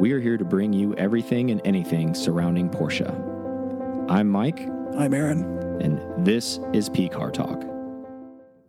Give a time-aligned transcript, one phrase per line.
[0.00, 3.06] We are here to bring you everything and anything surrounding Porsche.
[4.08, 4.60] I'm Mike,
[4.96, 5.42] I'm Aaron.
[5.82, 7.62] and this is P Car Talk.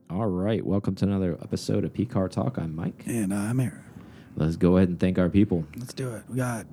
[0.09, 2.57] All right, welcome to another episode of P Car Talk.
[2.57, 3.03] I'm Mike.
[3.05, 3.81] And I'm Aaron.
[4.35, 5.65] Let's go ahead and thank our people.
[5.77, 6.23] Let's do it.
[6.27, 6.65] We got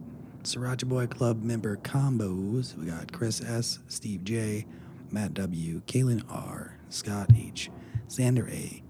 [0.42, 2.76] Sriracha Boy Club member combos.
[2.76, 4.66] We got Chris S., Steve J.,
[5.12, 7.70] Matt W., Kaylin R., Scott H.,
[8.08, 8.82] Sander A.,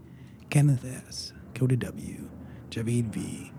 [0.49, 2.31] Kenneth S., Cody W.,
[2.71, 3.53] Javid V.,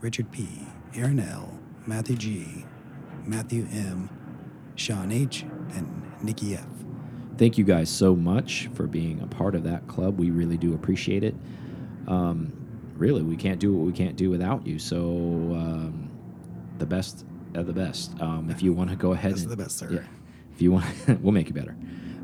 [0.00, 0.48] Richard P.,
[0.94, 2.64] Aaron L., Matthew G.,
[3.26, 4.10] Matthew M.,
[4.74, 5.42] Sean H.,
[5.74, 6.66] and Nikki F.
[7.38, 10.18] Thank you guys so much for being a part of that club.
[10.18, 11.34] We really do appreciate it.
[12.06, 12.52] Um,
[12.96, 14.78] really, we can't do what we can't do without you.
[14.78, 16.10] So, um,
[16.78, 18.12] the best of the best.
[18.20, 19.88] Um, if you want to go ahead Best and the best, sir.
[19.90, 20.00] Yeah.
[20.54, 20.84] If you want,
[21.22, 21.76] we'll make you better.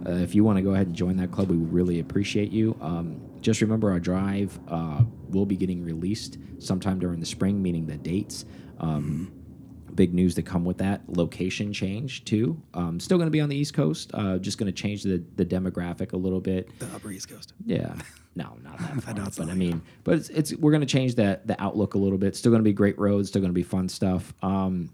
[0.06, 2.76] Uh, if you want to go ahead and join that club, we really appreciate you.
[2.80, 7.86] Um, just remember, our drive uh, will be getting released sometime during the spring, meaning
[7.86, 8.44] the dates.
[8.78, 9.32] Um,
[9.94, 12.62] Big news to come with that location change too.
[12.72, 14.12] Um, still going to be on the East Coast.
[14.14, 16.68] Uh, just going to change the the demographic a little bit.
[16.78, 17.54] The Upper East Coast.
[17.64, 17.94] Yeah.
[18.36, 19.14] No, not that far.
[19.14, 21.98] know but I mean, but it's, it's we're going to change that the outlook a
[21.98, 22.36] little bit.
[22.36, 23.30] Still going to be great roads.
[23.30, 24.32] Still going to be fun stuff.
[24.42, 24.90] Um,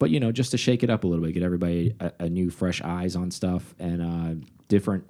[0.00, 2.28] but you know, just to shake it up a little bit, get everybody a, a
[2.28, 5.08] new, fresh eyes on stuff and uh, different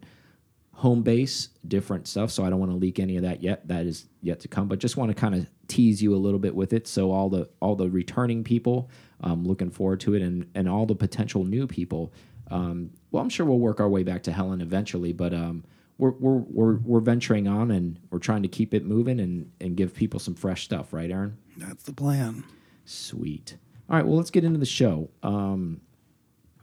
[0.83, 2.33] home base, different stuff.
[2.33, 3.69] So I don't want to leak any of that yet.
[3.69, 4.66] That is yet to come.
[4.66, 6.88] But just want to kind of tease you a little bit with it.
[6.88, 10.84] So all the all the returning people, um, looking forward to it, and and all
[10.84, 12.12] the potential new people.
[12.50, 15.62] Um, well, I'm sure we'll work our way back to Helen eventually, but um,
[15.98, 19.77] we're, we're we're we're venturing on and we're trying to keep it moving and and
[19.77, 21.38] give people some fresh stuff, right, Aaron?
[21.56, 22.42] That's the plan.
[22.84, 23.56] Sweet.
[23.88, 25.10] All right, well, let's get into the show.
[25.22, 25.80] Um,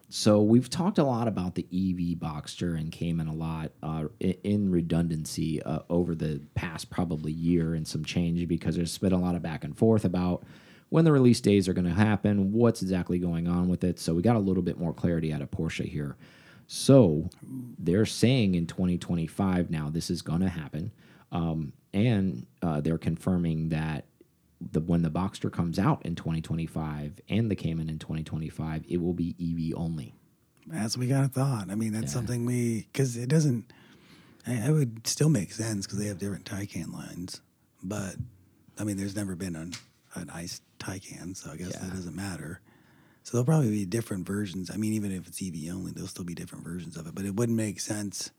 [0.10, 4.72] so we've talked a lot about the EV Boxster and Cayman a lot uh, in
[4.72, 9.36] redundancy uh, over the past probably year and some change because there's been a lot
[9.36, 10.44] of back and forth about
[10.90, 14.00] when the release days are going to happen, what's exactly going on with it.
[14.00, 16.18] So we got a little bit more clarity out of Porsche here.
[16.66, 17.30] So
[17.78, 20.92] they're saying in 2025 now this is going to happen,
[21.32, 24.06] um, and uh, they're confirming that
[24.62, 29.14] the when the Boxster comes out in 2025 and the Cayman in 2025, it will
[29.14, 30.14] be EV only.
[30.74, 31.70] As we got a thought.
[31.72, 33.72] I mean, that's something we because it doesn't.
[34.46, 37.42] I- It would still make sense because they have different Taycan lines,
[37.84, 38.16] but
[38.78, 39.74] I mean, there's never been an
[40.16, 41.82] an ice Taycan, so I guess Yeah.
[41.86, 42.62] that doesn't matter.
[43.24, 44.72] So there'll probably be different versions.
[44.72, 47.14] I mean, even if it's EV only, there'll still be different versions of it.
[47.14, 48.32] But it wouldn't make sense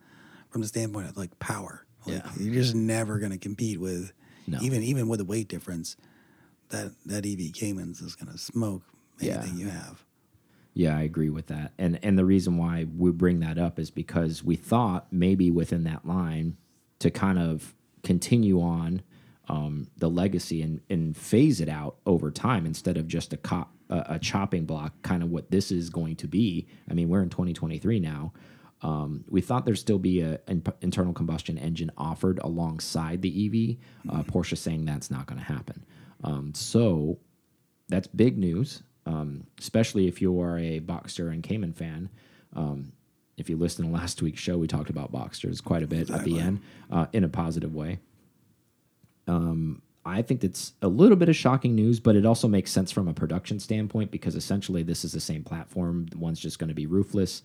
[0.51, 1.85] from the standpoint of like power.
[2.07, 2.33] Like, Yeah.
[2.41, 4.13] you're just never going to compete with
[4.47, 4.59] No.
[4.63, 5.97] even even with the weight difference.
[6.71, 8.83] That that EV Caymans is going to smoke
[9.19, 9.39] Yeah.
[9.39, 10.05] anything you have.
[10.73, 11.73] Yeah, I agree with that.
[11.79, 15.85] And and the reason why we bring that up is because we thought maybe within
[15.85, 16.57] that line
[17.01, 19.03] to kind of continue on
[19.49, 23.73] um, the legacy and, and phase it out over time instead of just a cop
[23.89, 26.69] a, a chopping block, kind of what this is going to be.
[26.89, 28.33] I mean, we're in 2023 now.
[28.83, 33.29] Um, we thought there'd still be an internal combustion engine offered alongside the
[34.09, 34.11] EV.
[34.15, 35.85] Uh, Porsche saying that's not going to happen.
[36.23, 37.19] Um, so
[37.89, 42.09] that's big news, um, especially if you are a Boxster and Cayman fan.
[42.55, 42.93] Um,
[43.37, 46.25] if you listen to last week's show, we talked about Boxsters quite a bit at
[46.25, 46.61] the end
[46.91, 47.99] uh, in a positive way.
[49.27, 52.91] Um, I think that's a little bit of shocking news, but it also makes sense
[52.91, 56.07] from a production standpoint because essentially this is the same platform.
[56.17, 57.43] One's just going to be roofless.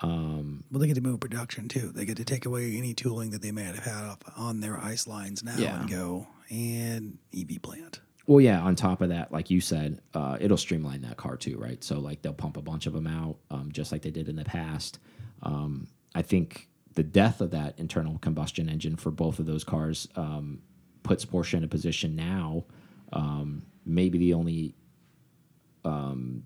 [0.00, 1.90] Um, Well, they get to move production too.
[1.94, 4.78] They get to take away any tooling that they may have had up on their
[4.78, 5.80] ice lines now Yeah.
[5.80, 8.00] and go and EV plant.
[8.26, 8.60] Well, yeah.
[8.62, 11.82] On top of that, like you said, uh, it'll streamline that car too, right?
[11.84, 14.36] So like they'll pump a bunch of them out, um, just like they did in
[14.36, 14.98] the past.
[15.42, 20.08] Um, I think the death of that internal combustion engine for both of those cars
[20.16, 20.60] um,
[21.02, 22.64] puts Porsche in a position now,
[23.12, 24.74] um, maybe the only
[25.84, 26.44] um,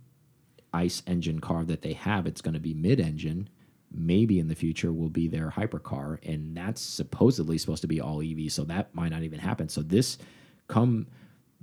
[0.73, 2.27] ICE engine car that they have.
[2.27, 3.49] It's going to be mid-engine.
[3.91, 8.21] Maybe in the future will be their hypercar, and that's supposedly supposed to be all
[8.21, 8.53] EV.
[8.53, 9.69] So that might not even happen.
[9.69, 10.19] So this
[10.67, 11.07] come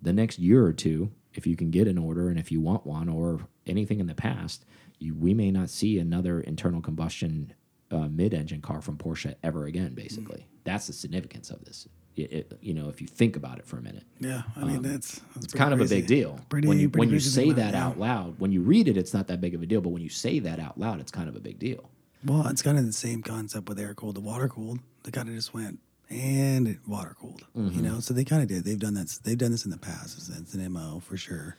[0.02, 2.86] the next year or two, if you can get an order and if you want
[2.86, 4.66] one or anything in the past,
[5.00, 7.54] you, we may not see another internal combustion
[7.92, 9.94] uh, mid-engine car from Porsche ever again.
[9.94, 11.88] Basically, that's the significance of this.
[12.18, 15.20] It, you know, if you think about it for a minute, Yeah, I mean that's,
[15.20, 16.40] that's Um, it's kind of a big deal.
[16.48, 17.86] Pretty, when you when you say that yeah.
[17.86, 19.82] out loud, when you read it, it's not that big of a deal.
[19.82, 21.90] But when you say that out loud, it's kind of a big deal.
[22.24, 24.80] Well, it's kind of the same concept with air cooled to water cooled.
[25.04, 25.80] They kind of just went
[26.10, 27.46] and it water cooled.
[27.56, 27.76] Mm-hmm.
[27.76, 28.64] You know, so they kind of did.
[28.64, 29.20] They've done that.
[29.24, 30.18] They've done this in the past.
[30.18, 31.58] It's, it's an mo for sure.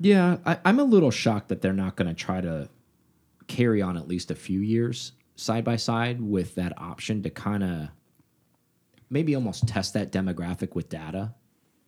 [0.00, 2.68] Yeah, I, I'm a little shocked that they're not going to try to
[3.46, 7.62] carry on at least a few years side by side with that option to kind
[7.62, 7.88] of
[9.10, 11.34] maybe almost test that demographic with data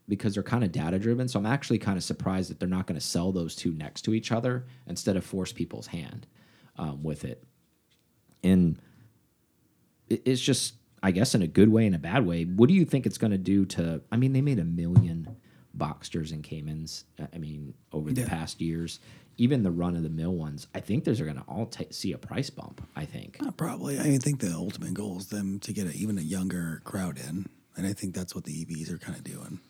[0.09, 1.29] because they're kind of data driven.
[1.29, 4.03] So I'm actually kind of surprised that they're not going to sell those two next
[4.03, 6.27] to each other instead of force people's hand
[6.77, 7.45] um, with it.
[8.43, 8.81] And
[10.09, 12.45] it's just, I guess, in a good way and a bad way.
[12.45, 14.01] What do you think it's going to do to?
[14.11, 15.37] I mean, they made a million
[15.77, 17.05] Boxsters and Caymans.
[17.21, 18.29] uh, I mean, over the Yeah.
[18.29, 18.99] past years,
[19.41, 22.13] even the run of the mill ones, I think those are going to all see
[22.13, 22.87] a price bump.
[22.95, 23.39] I think.
[23.41, 23.99] Uh, probably.
[23.99, 27.49] I think the ultimate goal is them to get a, even a younger crowd in,
[27.75, 29.61] and I think that's what the EVs are kind of doing.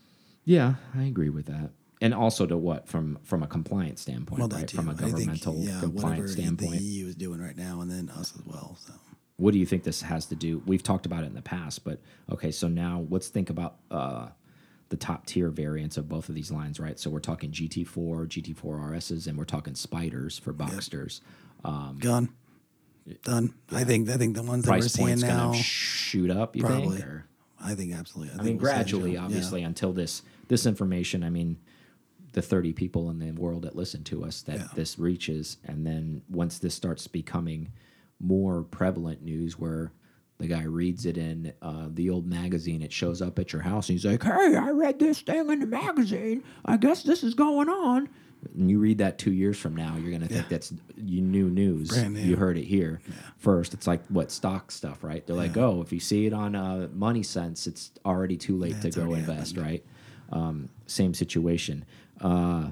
[0.44, 1.70] Yeah, I agree with that.
[2.00, 4.66] And also to what from from a compliance standpoint, Well, right?
[4.66, 4.76] too.
[4.76, 6.72] From a I think, governmental yeah, whatever compliance standpoint.
[6.72, 8.76] the EU is doing right now, and then us as well.
[8.80, 8.92] So
[9.36, 10.62] what do you think this has to do?
[10.66, 12.00] We've talked about it in the past, but
[12.32, 14.28] okay, so now let's think about uh,
[14.90, 16.98] the top tier variants of both of these lines, right?
[16.98, 17.86] So we're talking GT4,
[18.26, 18.56] GT4
[18.90, 21.20] RSs, and we're talking Spiders for Boxsters.
[21.64, 22.28] Um, gone,
[23.22, 23.54] done.
[23.72, 26.98] I think I think the ones that we're Price seeing now, shoot up, you probably.
[26.98, 27.08] think?
[27.08, 27.24] Or?
[27.62, 28.32] I think absolutely.
[28.34, 29.24] I think mean, we'll gradually, show- yeah.
[29.24, 31.22] obviously, until this this information.
[31.22, 31.58] I mean,
[32.32, 34.68] the thirty people in the world that listen to us that Yeah.
[34.74, 37.70] this reaches, and then once this starts becoming
[38.18, 39.92] more prevalent news, where
[40.40, 43.88] the guy reads it in uh, the old magazine, it shows up at your house,
[43.88, 46.42] and he's like, "Hey, I read this thing in the magazine.
[46.64, 48.08] I guess this is going on."
[48.56, 50.48] And you read that two years from now, you're gonna think Yeah.
[50.48, 51.90] that's you new news.
[52.08, 52.18] New.
[52.20, 53.00] You heard it here
[53.36, 53.74] first.
[53.74, 55.26] It's like what stock stuff, right?
[55.26, 58.76] They're like, oh, if you see it on uh, Money Sense, it's already too late
[58.76, 59.66] Yeah, to go invest, happened.
[59.72, 59.84] right?
[60.32, 61.84] Um, same situation.
[62.18, 62.70] Uh,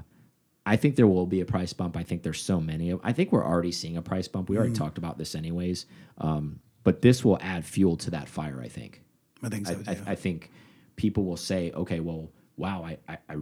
[0.65, 1.95] I think there will be a price bump.
[1.97, 2.97] I think there's so many.
[3.03, 4.49] I think we're already seeing a price bump.
[4.49, 4.83] We already Mm-hmm.
[4.83, 5.85] talked about this anyways.
[6.17, 8.61] Um, but this will add fuel to that fire.
[8.63, 9.01] I think.
[9.43, 10.01] I think I, so too.
[10.07, 10.51] I, I think
[10.95, 13.35] people will say, okay, well, wow, I, I, I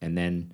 [0.00, 0.52] and then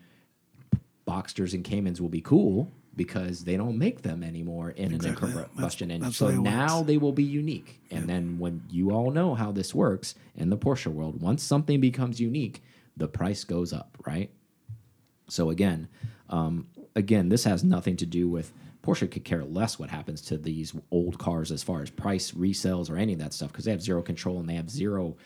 [1.06, 5.30] Boxsters and Caymans will be cool because they don't make them anymore in Exactly.
[5.32, 6.04] an combustion engine.
[6.08, 6.86] that's So now works.
[6.86, 7.80] they will be unique.
[7.90, 11.80] And then when you all know how this works in the Porsche world, once something
[11.80, 12.62] becomes unique,
[12.96, 14.30] the price goes up, right?
[15.28, 15.88] So again,
[16.28, 20.36] um, again, this has nothing to do with Porsche could care less what happens to
[20.36, 23.70] these old cars as far as price resales or any of that stuff because they
[23.70, 25.16] have zero control and they have zero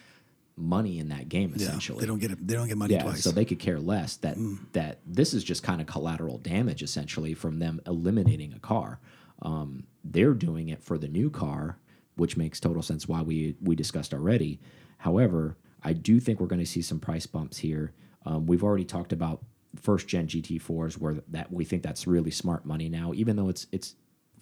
[0.57, 2.01] money in that game yeah, essentially.
[2.01, 2.47] they don't get it.
[2.47, 3.21] They don't get money yeah, twice.
[3.21, 3.25] Mm.
[3.25, 4.37] so they could care less that
[4.73, 9.01] that this is just kind of collateral damage essentially from them eliminating a car.
[9.43, 11.79] Um, they're doing it for the new car,
[12.17, 13.07] which makes total sense.
[13.07, 14.61] Why we we discussed already.
[14.99, 17.93] However, I do think we're going to see some price bumps here.
[18.25, 19.45] Um, we've already talked about
[19.77, 23.67] first gen GT4s where that we think that's really smart money now, even though it's
[23.73, 23.95] it's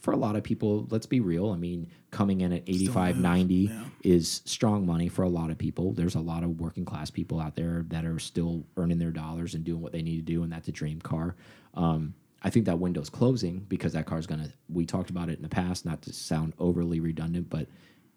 [0.05, 1.51] for a lot of people, let's be real.
[1.51, 3.85] I mean, coming in at 85, 90 yeah.
[4.03, 5.95] is strong money for a lot of people.
[5.95, 9.55] There's a lot of working class people out there that are still earning their dollars
[9.55, 11.37] and doing what they need to do, and that's a dream car.
[11.73, 14.51] Um, I think that window's closing because that car's gonna.
[14.69, 17.67] We talked about it in the past, not to sound overly redundant, but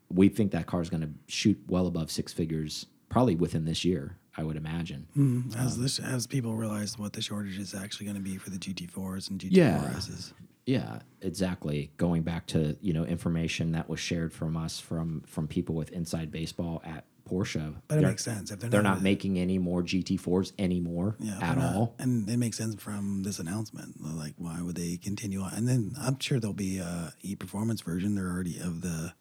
[0.10, 4.18] we think that car's gonna shoot well above six figures, probably within this year.
[4.38, 5.08] I would imagine.
[5.18, 8.50] Mm, as this as people realize what the shortage is actually going to be for
[8.52, 9.80] the GT4s and Yeah.
[9.80, 10.34] GT4s.
[10.68, 11.92] Yeah, exactly.
[11.98, 15.92] Going back to you know information that was shared from us from from people with
[15.92, 17.74] inside baseball at Porsche.
[17.88, 21.40] But it makes sense if they're, They're not, not making any more GT4s anymore yeah,
[21.42, 21.96] at not- all.
[22.00, 23.96] and it makes sense from this announcement.
[24.02, 25.54] Like, why would they continue on?
[25.54, 28.16] And then I'm sure there'll be a e performance version.
[28.16, 29.14] They're already of the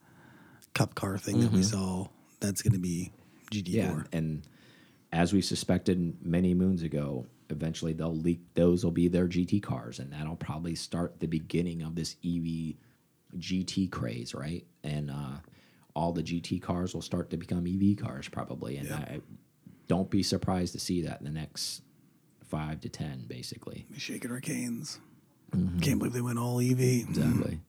[0.74, 2.08] cup car thing that we saw.
[2.40, 3.12] That's going to be
[3.52, 3.64] GT4.
[3.64, 3.98] Mm-hmm.
[3.98, 4.42] Yeah, and
[5.16, 8.40] as we suspected many moons ago, eventually they'll leak.
[8.54, 12.74] Those will be their GT cars, and that'll probably start the beginning of this EV
[13.38, 14.64] GT craze, right?
[14.84, 15.38] And uh,
[15.94, 18.76] all the GT cars will start to become EV cars, probably.
[18.76, 18.96] And Yeah.
[18.96, 19.20] I
[19.88, 21.80] don't be surprised to see that in the next
[22.44, 23.86] five to ten, basically.
[23.96, 25.00] Shaking our canes.
[25.52, 25.78] Mm-hmm.
[25.78, 26.80] Can't believe they went all EV.
[26.80, 27.60] Exactly.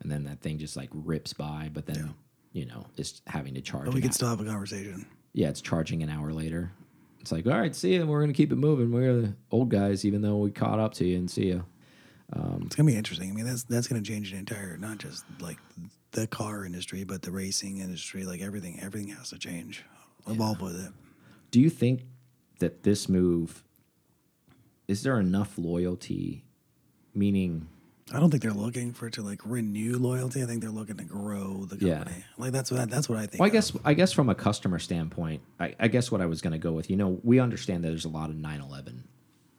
[0.00, 2.14] And then that thing just like rips by, but then
[2.52, 3.84] you know it's having to charge.
[3.86, 5.04] But we could still have a conversation.
[5.34, 6.72] yeah, it's charging an hour later.
[7.24, 8.06] It's like, all right, see you.
[8.06, 8.92] We're gonna keep it moving.
[8.92, 11.64] We're the old guys, even though we caught up to you and see you.
[12.34, 13.30] Um, it's gonna be interesting.
[13.30, 15.56] I mean, that's that's gonna change the entire, not just like
[16.10, 18.26] the car industry, but the racing industry.
[18.26, 19.86] Like everything, everything has to change.
[20.28, 20.92] Evolve with it.
[21.50, 22.02] Do you think
[22.58, 23.64] that this move
[24.86, 26.44] is there enough loyalty?
[27.14, 27.68] Meaning,
[28.12, 30.42] I don't think they're looking for it to like renew loyalty.
[30.42, 31.98] I think they're looking to grow the Yeah.
[31.98, 32.24] company.
[32.36, 33.40] Like that's what that's what I think.
[33.40, 33.52] well, I of.
[33.54, 36.58] guess I guess from a customer standpoint, I, I guess what I was going to
[36.58, 36.90] go with.
[36.90, 39.04] You know, we understand that there's a lot of 911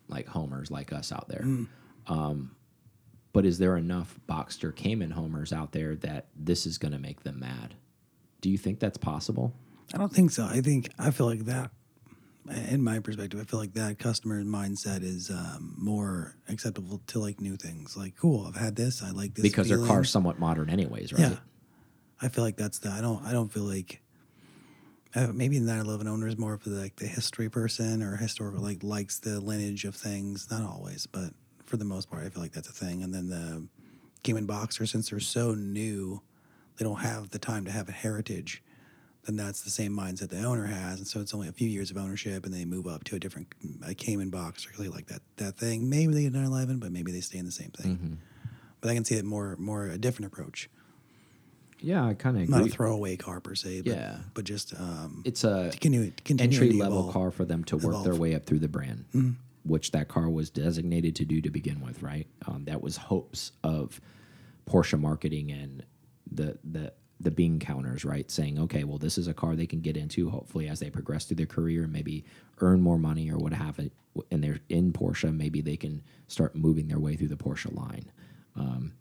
[0.07, 1.43] like homers like us out there.
[2.07, 2.55] Um,
[3.33, 7.23] but is there enough Boxster Cayman homers out there that this is going to make
[7.23, 7.73] them mad?
[8.41, 9.53] Do you think that's possible?
[9.93, 10.45] I don't think so.
[10.45, 11.71] I think I feel like that.
[12.47, 17.41] In my perspective, I feel like that customer mindset is um, more acceptable to like
[17.41, 17.97] new things.
[17.97, 19.01] Like, cool, I've had this.
[19.01, 19.89] I like this because their feeling.
[19.89, 21.31] car's somewhat modern anyways, right?
[21.31, 21.37] Yeah,
[22.21, 22.89] I feel like that's the.
[22.89, 23.23] I don't.
[23.25, 24.01] I don't feel like.
[25.15, 28.83] Uh, maybe the 911 owner is more of like the history person or historical, like
[28.83, 30.51] likes the lineage of things.
[30.51, 31.31] Not always, but
[31.65, 33.01] for the most part, I feel like that's a thing.
[33.01, 33.65] And then the
[34.23, 36.21] Cayman Boxer, since they're so new,
[36.77, 38.61] they don't have the time to have a heritage.
[39.25, 41.89] Then that's the same mindset the owner has, and so it's only a few years
[41.89, 43.47] of ownership, and they move up to a different
[43.85, 45.89] a Cayman Boxer, really like that that thing.
[45.89, 48.19] Maybe they get 911, but maybe they stay in the same thing.
[48.81, 50.69] But I can see it more more a different approach,
[51.79, 53.81] Yeah, I kind of not a throwaway car per se.
[53.81, 54.17] But, Yeah.
[54.35, 57.13] but just um, It's a continue, continue entry level evolve.
[57.13, 59.05] car for them to work their way up through the brand,
[59.63, 62.27] which that car was designated to do to begin with, right?
[62.45, 63.99] Um, that was hopes of
[64.69, 65.83] Porsche marketing and
[66.31, 68.29] the the the bean counters, right?
[68.29, 71.25] Saying, okay, well, this is a car they can get into, hopefully, as they progress
[71.25, 72.25] through their career and maybe
[72.59, 73.93] earn more money or what have it.
[74.31, 78.11] And they're in Porsche, maybe they can start moving their way through the Porsche line.
[78.55, 78.93] Um,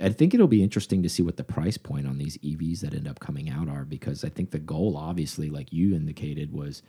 [0.00, 2.94] I think it'll be interesting to see what the price point on these EVs that
[2.94, 6.82] end up coming out are because I think the goal, obviously, like you indicated, was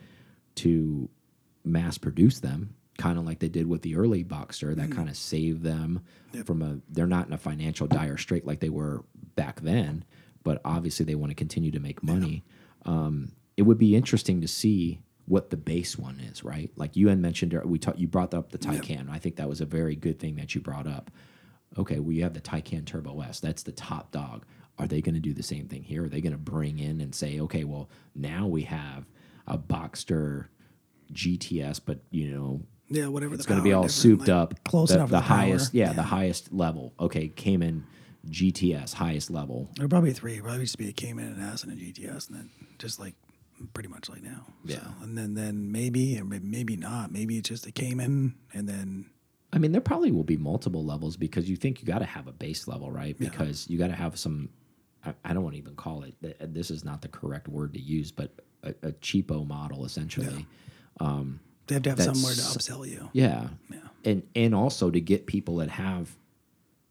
[0.56, 1.08] to
[1.64, 5.16] mass produce them, kind of like they did with the early Boxster, that kind of
[5.16, 6.00] saved them
[6.44, 6.80] from a.
[6.88, 9.04] They're not in a financial dire strait like they were
[9.36, 10.04] back then,
[10.46, 12.44] but obviously they want to continue to make money.
[12.84, 16.70] Um, it would be interesting to see what the base one is, right?
[16.76, 17.98] Like you had mentioned, we talked.
[17.98, 19.10] You brought up the Taycan.
[19.10, 21.10] I think that was a very good thing that you brought up
[21.78, 23.40] okay, we have the Taycan Turbo S.
[23.40, 24.44] That's the top dog.
[24.78, 26.04] Are they going to do the same thing here?
[26.04, 29.06] Are they going to bring in and say, okay, well, now we have
[29.46, 30.46] a Boxster
[31.12, 33.34] GTS, but you know, yeah, whatever.
[33.34, 34.64] it's going to be all souped like, up.
[34.64, 35.08] close the, enough.
[35.08, 36.92] The the highest, yeah, the highest level.
[37.00, 37.86] Okay, Cayman
[38.30, 39.70] GTS, highest level.
[39.76, 40.40] There are probably three.
[40.40, 43.14] Probably just be a Cayman, an S, and a GTS, and then just like
[43.72, 44.46] pretty much like now.
[44.64, 44.80] Yeah.
[44.80, 47.12] So, and then then maybe or maybe not.
[47.12, 49.10] Maybe it's just a Cayman, and then
[49.52, 52.26] I mean, there probably will be multiple levels because you think you got to have
[52.26, 53.18] a base level, right?
[53.18, 54.50] Because you got to have some.
[55.04, 56.14] I, I don't want to even call it.
[56.52, 60.46] This is not the correct word to use, but a, a cheapo model essentially.
[61.00, 63.10] Um they have to have somewhere to upsell you.
[63.12, 63.48] Yeah.
[63.70, 63.78] Yeah.
[64.04, 66.14] And and also to get people that have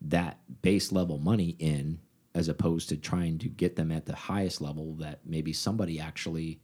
[0.09, 2.00] that base level money in
[2.33, 6.59] as opposed to trying to get them at the highest level that maybe somebody actually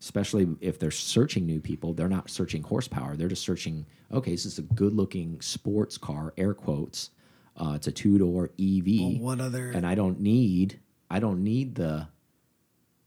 [0.00, 3.16] especially if they're searching new people, they're not searching horsepower.
[3.16, 7.10] They're just searching, okay, this is a good looking sports car, air quotes.
[7.56, 8.84] Uh, it's a two door EV.
[9.00, 9.70] Well, what other?
[9.72, 12.08] and I don't need I don't need the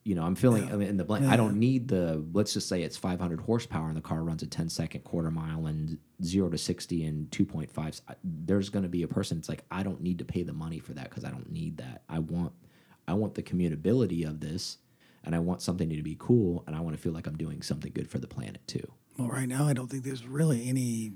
[0.04, 2.68] you know I'm feeling I mean, in the blank I don't need the let's just
[2.68, 6.50] say it's 500 horsepower and the car runs a 10 second quarter mile and 0
[6.50, 10.18] to 60 in 2.5 there's going to be a person that's like I don't need
[10.20, 12.04] to pay the money for that cuz I don't need that.
[12.10, 12.54] I want
[13.08, 14.78] I want the commutability of this
[15.24, 17.62] and I want something to be cool and I want to feel like I'm doing
[17.62, 18.92] something good for the planet too.
[19.18, 21.14] Well, right now I don't think there's really any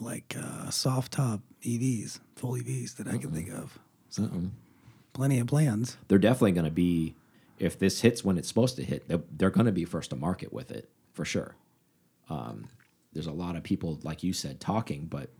[0.00, 3.78] like uh, soft top EVs, full EVs that I can think of.
[4.08, 4.28] So
[5.12, 5.96] plenty of plans.
[6.08, 7.14] they're definitely going to be
[7.62, 10.16] if this hits when it's supposed to hit they're, they're going to be first to
[10.16, 11.54] market with it for sure
[12.28, 12.66] um,
[13.12, 15.30] there's a lot of people like you said talking but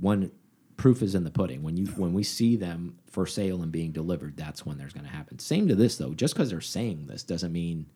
[0.00, 0.30] one
[0.76, 3.92] proof is in the pudding when you when we see them for sale and being
[3.92, 7.06] delivered that's when there's going to happen same to this though just because they're saying
[7.06, 7.86] this doesn't mean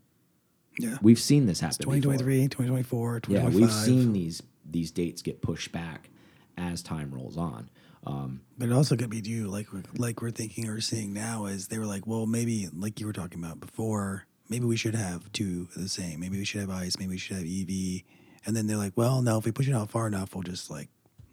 [0.78, 0.96] Yeah.
[1.02, 1.94] we've seen this happen before.
[1.96, 3.52] 2023, 2024, 2025.
[3.52, 6.08] yeah we've seen these these dates get pushed back
[6.56, 7.68] as time rolls on
[8.06, 9.66] um, But it also could be due, like
[9.96, 13.12] like we're thinking or seeing now, is they were like, well, maybe like you were
[13.12, 16.20] talking about before, maybe we should have two of the same.
[16.20, 16.98] Maybe we should have ice.
[16.98, 18.02] Maybe we should have EV.
[18.46, 20.70] And then they're like, well, no, if we push it out far enough, we'll just
[20.70, 20.88] like,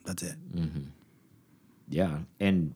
[0.06, 0.36] that's it.
[1.90, 2.74] Yeah, and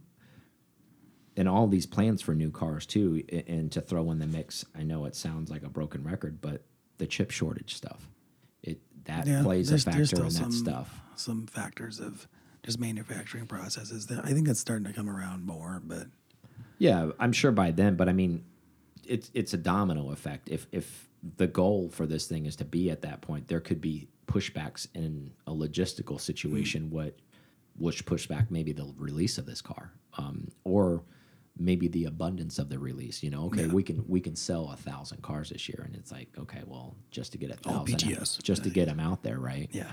[1.38, 4.66] and all these plans for new cars too, and to throw in the mix.
[4.78, 6.64] I know it sounds like a broken record, but
[6.98, 8.08] the chip shortage stuff,
[8.64, 11.02] it that Yeah, plays a factor in that some- stuff.
[11.16, 12.28] Some factors of
[12.64, 15.82] just manufacturing processes that I think that's starting to come around more.
[15.84, 16.08] But
[16.78, 18.44] Yeah, I'm sure by then, but I mean,
[19.06, 20.50] it's it's a domino effect.
[20.50, 23.82] If if the goal for this thing is to be at that point, there could
[23.82, 27.16] be pushbacks in a logistical situation, what
[27.78, 31.04] which push back maybe the release of this car, um, or
[31.58, 33.24] maybe the abundance of the release.
[33.24, 36.12] You know, okay, we can we can sell a thousand cars this year, and it's
[36.12, 37.86] like, okay, well, just to get a thousand,
[38.44, 39.70] just to get them out there, right?
[39.72, 39.92] yeah,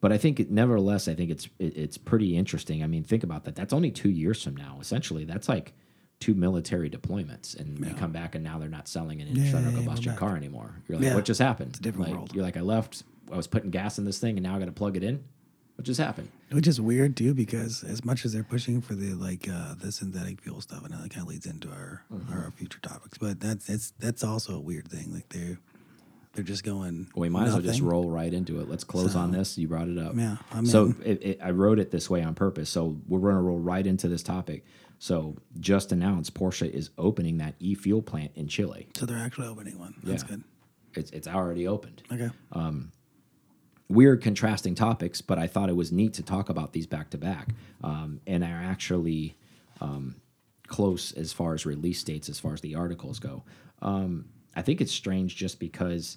[0.00, 2.82] but I think, it, nevertheless, I think it's it, it's pretty interesting.
[2.82, 3.54] I mean, think about that.
[3.56, 4.78] That's only two years from now.
[4.80, 5.72] Essentially, that's like
[6.20, 9.76] two military deployments, and you come back, and now they're not selling an internal yeah,
[9.78, 10.70] combustion car anymore.
[10.88, 11.70] You're like, Yeah, what just happened?
[11.70, 12.34] it's a different Like, world.
[12.34, 13.02] You're like, I left.
[13.32, 15.24] I was putting gas in this thing, and now I got to plug it in.
[15.74, 16.28] What just happened?
[16.52, 19.92] which is weird too, because as much as they're pushing for the like uh, the
[19.92, 22.32] synthetic fuel stuff, and that kind of leads into our Mm-hmm.
[22.32, 23.18] our future topics.
[23.18, 25.12] But that's it's that's also a weird thing.
[25.12, 25.58] Like they're
[26.36, 27.08] they're just going.
[27.16, 28.68] We might as well just roll right into it.
[28.68, 29.58] Let's close on this.
[29.58, 30.14] You brought it up.
[30.14, 32.70] yeah, I'm so it, it, I wrote it this way on purpose.
[32.70, 34.64] So we're going to roll right into this topic.
[34.98, 38.88] So just announced Porsche is opening that e-fuel plant in Chile.
[38.96, 39.94] So they're actually opening one.
[40.02, 40.28] That's Yeah.
[40.28, 40.44] good.
[40.94, 42.02] It's it's already opened.
[42.12, 42.30] Okay.
[42.52, 42.92] Um,
[43.88, 47.18] weird contrasting topics, but I thought it was neat to talk about these back to
[47.18, 47.50] back,
[47.84, 49.36] um, and are actually
[49.80, 50.16] um,
[50.66, 53.44] close as far as release dates, as far as the articles go.
[53.82, 56.16] Um, I think it's strange just because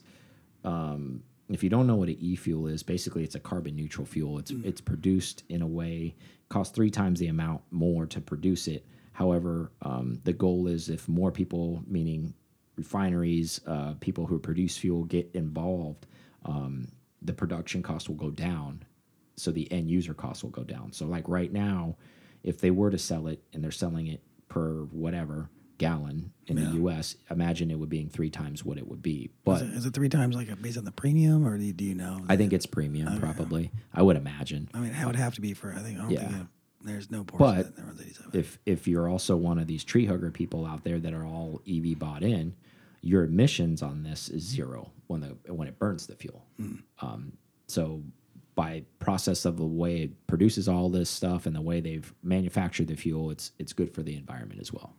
[0.64, 4.40] um, if you don't know what an e-fuel is, basically it's a carbon neutral fuel.
[4.40, 6.16] It's it's produced in a way
[6.48, 8.86] costs three times the amount more to produce it.
[9.12, 12.34] However, um, the goal is if more people, meaning
[12.78, 16.08] refineries, uh, people who produce fuel, get involved,
[16.46, 16.88] um,
[17.22, 18.84] the production cost will go down,
[19.36, 20.94] so the end user cost will go down.
[20.94, 21.98] So, like right now,
[22.44, 26.74] if they were to sell it and they're selling it per whatever gallon in the
[26.76, 29.32] U.S., imagine it would being three times what it would be.
[29.44, 31.74] But Is it, is it three times like based on the premium, or do you,
[31.74, 32.22] do you know?
[32.30, 33.72] I think it's premium, probably.
[33.94, 34.70] I would imagine.
[34.76, 35.74] I mean, how would have to be for?
[35.74, 36.28] I think I don't Yeah.
[36.28, 36.48] think it,
[36.82, 38.40] there's no Porsche But that runs 87.
[38.40, 41.62] If if you're also one of these tree hugger people out there that are all
[41.68, 42.56] EV bought in,
[43.02, 46.46] your emissions on this is zero when the when it burns the fuel.
[47.02, 47.34] Um,
[47.68, 48.04] so
[48.56, 52.88] by process of the way it produces all this stuff and the way they've manufactured
[52.88, 54.96] the fuel, it's it's good for the environment as well.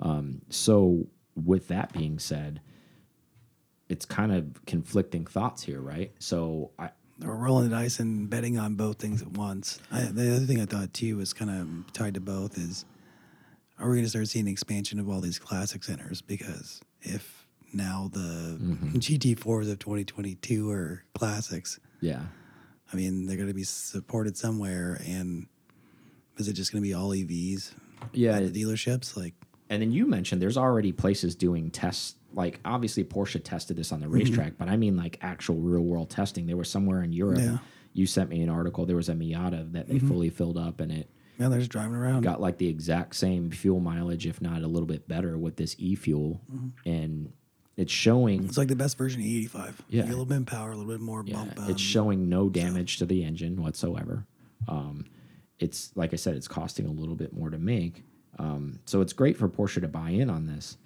[0.00, 2.60] Um, so with that being said,
[3.88, 6.12] it's kind of conflicting thoughts here, right?
[6.18, 6.90] So I,
[7.20, 9.80] We're rolling the dice and betting on both things at once.
[9.90, 12.84] I, the other thing I thought too was kind of tied to both is,
[13.78, 16.20] are we going to start seeing expansion of all these classic centers?
[16.20, 18.58] Because if now the
[18.96, 22.22] GT4s of 2022 are classics, yeah,
[22.92, 25.46] I mean they're going to be supported somewhere, and
[26.38, 27.72] is it just going to be all EVs?
[28.12, 28.36] yeah.
[28.36, 29.34] at the dealerships, like
[29.70, 32.14] And then you mentioned there's already places doing tests.
[32.32, 36.10] Like obviously Porsche tested this on the racetrack, but I mean like actual real world
[36.10, 36.46] testing.
[36.46, 37.38] They were somewhere in Europe.
[37.40, 37.58] Yeah.
[37.94, 38.86] You sent me an article.
[38.86, 41.94] There was a Miata that they fully filled up, and it yeah, they're just driving
[41.94, 42.22] around.
[42.22, 45.74] got like the exact same fuel mileage, if not a little bit better, with this
[45.78, 46.40] e fuel.
[46.84, 47.32] And
[47.76, 49.80] it's showing It's like the best version of E eighty five.
[49.88, 50.04] Yeah.
[50.04, 51.60] a little bit of power, a little bit more Yeah, bump.
[51.60, 54.26] um, it's showing no damage to the engine whatsoever.
[54.68, 55.06] Um,
[55.58, 58.04] it's like I said, it's costing a little bit more to make.
[58.38, 60.76] Um, so it's great for Porsche to buy in on this.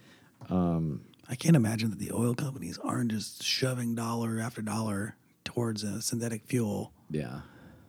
[0.50, 6.02] I can't imagine that the oil companies aren't just shoving dollar after dollar towards a
[6.02, 7.40] synthetic fuel Yeah.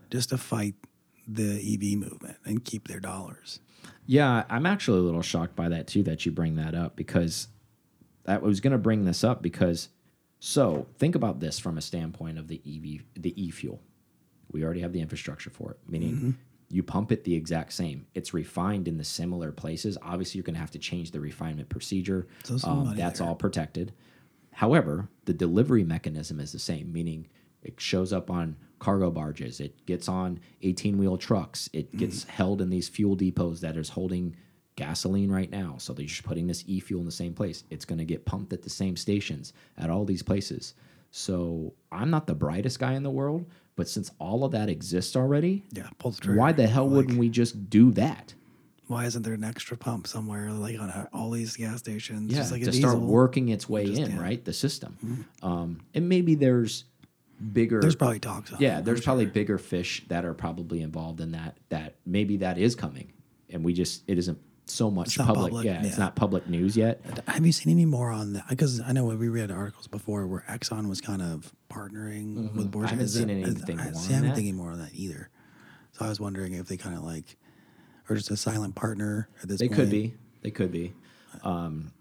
[0.09, 0.75] just to fight
[1.27, 3.59] the EV movement and keep their dollars.
[4.05, 7.47] Yeah, I'm actually a little shocked by that too that you bring that up because
[8.25, 9.89] I was going to bring this up because
[10.39, 13.81] so think about this from a standpoint of the EV the e-fuel.
[14.51, 16.37] We already have the infrastructure for it, meaning
[16.73, 18.07] you pump it the exact same.
[18.15, 19.97] It's refined in the similar places.
[20.01, 22.27] Obviously, you're going to have to change the refinement procedure.
[22.43, 23.27] So Um, that's there.
[23.27, 23.93] all protected.
[24.51, 27.27] However, the delivery mechanism is the same, meaning
[27.61, 32.59] it shows up on cargo barges, it gets on 18 wheel trucks, it gets held
[32.61, 34.35] in these fuel depots that is holding
[34.75, 35.75] gasoline right now.
[35.77, 37.63] So they're just putting this e fuel in the same place.
[37.69, 40.73] It's going to get pumped at the same stations at all these places.
[41.23, 43.45] So I'm not the brightest guy in the world,
[43.75, 46.39] but since all of that exists already, Yeah, pull the trigger.
[46.39, 48.33] why the hell wouldn't we just do that?
[48.87, 52.31] Why isn't there an extra pump somewhere, like on all these gas stations?
[52.31, 54.21] yeah, just like to start working its way Just- in, yeah.
[54.21, 54.43] right?
[54.43, 56.85] The system, um, and maybe there's
[57.53, 57.79] bigger.
[57.79, 59.33] There's probably talks on yeah, it, there's I'm probably sure.
[59.33, 61.57] bigger fish that are probably involved in that.
[61.69, 63.13] That maybe that is coming,
[63.51, 65.35] and we just it isn't so much public.
[65.51, 67.01] public, Yeah, it's not public news yet.
[67.27, 68.47] Have you seen any more on that?
[68.49, 72.73] Because I know we read articles before where Exxon was kind of partnering with Porsche.
[72.73, 72.83] Mm-hmm.
[72.85, 74.35] haven't Is seen it- is- anything I more see, on I haven't that.
[74.37, 75.29] seen any more on that either.
[75.93, 77.37] So I was wondering if they kind of like,
[78.09, 79.79] or just a silent partner at this They point.
[79.79, 80.13] could be.
[80.41, 80.93] They could be.
[81.43, 81.91] Um,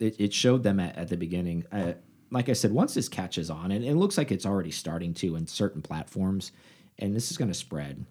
[0.00, 1.64] it, it showed them at, at the beginning.
[1.72, 1.94] Uh,
[2.30, 5.34] like I said, once this catches on, and it looks like it's already starting to
[5.36, 6.52] in certain platforms,
[6.98, 8.04] and this is going to spread.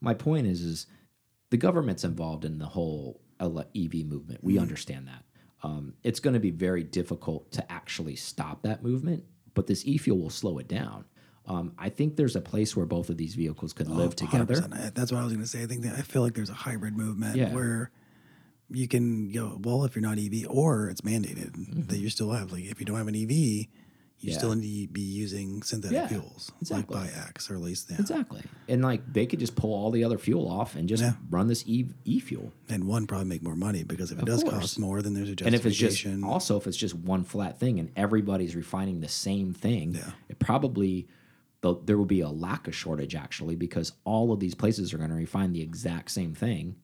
[0.00, 0.86] My point is, is
[1.50, 4.42] the government's involved in the whole EV movement.
[4.42, 5.24] We understand that.
[5.62, 10.18] Um, it's going to be very difficult to actually stop that movement, but this e-fuel
[10.18, 11.04] will slow it down.
[11.46, 14.54] Um, I think there's a place where both of these vehicles could live together.
[14.54, 14.94] 100%.
[14.94, 15.62] That's what I was going to say.
[15.62, 17.52] I think that I feel like there's a hybrid movement Yeah.
[17.52, 17.90] where
[18.70, 22.52] you can go well if you're not EV, or it's mandated that you still have
[22.52, 23.66] like if you don't have an EV,
[24.22, 24.32] you.
[24.32, 24.38] Yeah.
[24.38, 26.96] still need to be using synthetic Yeah, fuels exactly.
[26.98, 27.96] like by X or at least yeah.
[27.98, 28.42] Exactly.
[28.68, 31.14] And like they could just pull all the other fuel off and just Yeah.
[31.30, 32.52] run this e e fuel.
[32.68, 34.54] And one probably make more money because if it Of does course.
[34.54, 35.46] cost more, then there's a justification.
[35.46, 39.08] And if it's just also if it's just one flat thing and everybody's refining the
[39.08, 41.08] same thing, it probably
[41.84, 45.10] there will be a lack of shortage actually because all of these places are going
[45.10, 46.74] to refine the exact same thing,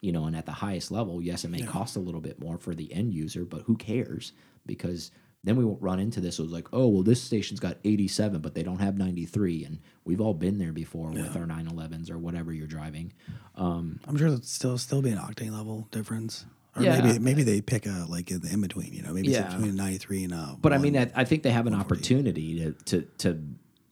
[0.00, 2.58] you know, and at the highest level, yes, it may cost a little bit more
[2.58, 4.32] for the end user, but who cares?
[4.66, 5.12] Because
[5.44, 6.38] then we won't run into this.
[6.38, 9.64] It was like, oh, well, this station's got 87, but they don't have 93.
[9.66, 13.12] And we've all been there before with our 911s or whatever you're driving.
[13.56, 16.46] Um, I'm sure it'll still still be an octane level difference.
[16.76, 17.00] Or Yeah.
[17.00, 19.44] maybe maybe they pick a like in, the in between, you know, maybe Yeah.
[19.46, 22.58] it's between 93 and uh but I mean, I, I think they have an opportunity
[22.64, 23.40] to, to, to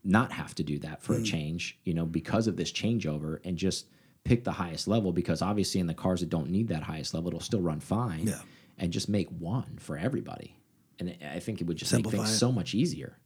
[0.04, 1.02] not have to do that Mm.
[1.04, 3.86] for a change, you know, because of this changeover and just
[4.24, 7.28] pick the highest level because obviously in the cars that don't need that highest level,
[7.28, 8.40] it'll still run fine Yeah.
[8.78, 10.56] and just make one for everybody.
[10.98, 12.38] And I- think it would just Simplify make things it.
[12.38, 13.18] so much easier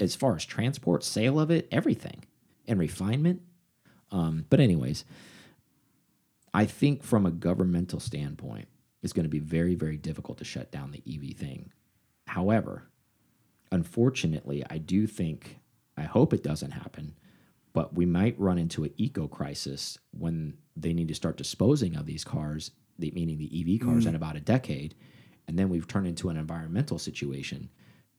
[0.00, 2.24] as far as transport, sale of it, everything,
[2.66, 3.40] and refinement.
[4.10, 5.04] Um, but anyways,
[6.52, 8.68] I think from a governmental standpoint,
[9.02, 11.70] it's going to be very, very difficult to shut down the EV thing.
[12.26, 12.84] However,
[13.70, 15.58] unfortunately, I do think,
[15.96, 17.14] I hope it doesn't happen,
[17.72, 22.06] but we might run into an eco crisis when they need to start disposing of
[22.06, 24.94] these cars, the, meaning the EV cars, in about a decade.
[25.48, 27.70] And then we've turned into an environmental situation.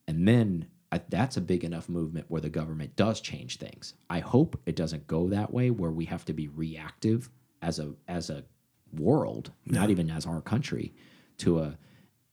[0.08, 3.94] And then I, that's a big enough movement where the government does change things.
[4.10, 7.30] I hope it doesn't go that way where we have to be reactive
[7.62, 8.44] as a as a
[8.92, 10.96] world, not even as our country,
[11.38, 11.78] to a,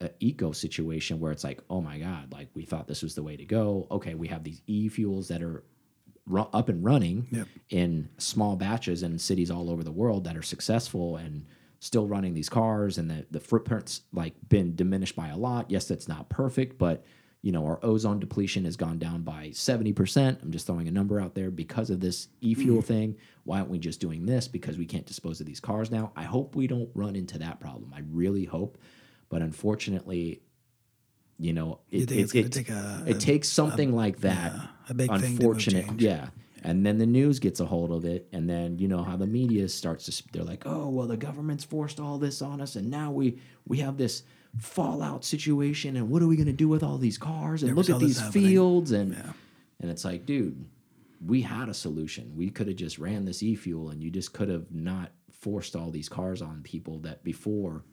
[0.01, 3.23] a eco situation where it's like, oh my god, like we thought this was the
[3.23, 3.87] way to go.
[3.91, 5.63] Okay, we have these e fuels that are
[6.53, 7.47] up and running Yep.
[7.71, 11.45] in small batches in cities all over the world that are successful and
[11.81, 15.71] still running these cars and the, the footprints like been diminished by a lot.
[15.71, 17.05] Yes that's not perfect but
[17.43, 21.21] you know our ozone depletion has gone down by 70% i'm just throwing a number
[21.21, 22.87] out there because of this e-fuel mm.
[22.87, 23.17] thing.
[23.45, 24.49] Why aren't we just doing this?
[24.49, 26.11] Because we can't dispose of these cars now.
[26.17, 27.93] I hope we don't run into that problem.
[27.95, 28.79] I really hope.
[29.29, 30.43] But unfortunately
[31.39, 34.95] you know it, think it, it- take a- it takes something like that yeah, a
[34.95, 36.03] big thing unfortunate change.
[36.03, 36.29] yeah
[36.63, 39.27] and then the news gets a hold of it and then you know how the
[39.27, 42.91] media starts to they're like oh well the government's forced all this on us and
[42.91, 44.23] now we we have this
[44.59, 47.91] fallout situation and what are we going to do with all these cars and look
[47.91, 49.33] at these fields and Yeah.
[49.81, 50.65] and it's like dude
[51.25, 54.49] we had a solution we could have just ran this e-fuel and you just could
[54.49, 57.85] have not forced all these cars on people that before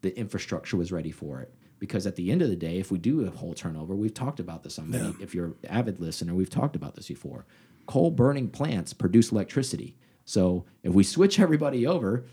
[0.00, 1.52] the infrastructure was ready for it.
[1.80, 4.40] Because at the end of the day, if we do a whole turnover, we've talked
[4.40, 5.14] about this on many.
[5.20, 7.46] If you're an avid listener, we've talked about this before.
[7.88, 9.96] Coal burning plants produce electricity.
[10.24, 12.26] So if we switch everybody over,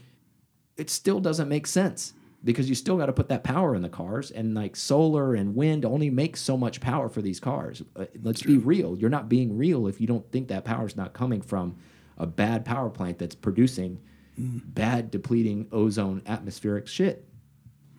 [0.78, 2.14] it still doesn't make sense
[2.44, 5.56] because you still got to put that power in the cars and like solar and
[5.56, 7.82] wind only makes so much power for these cars.
[7.96, 8.96] Uh, let's be real.
[8.96, 11.78] You're not being real if you don't think that power is not coming from
[12.18, 14.00] a bad power plant that's producing
[14.38, 17.26] bad depleting ozone atmospheric shit.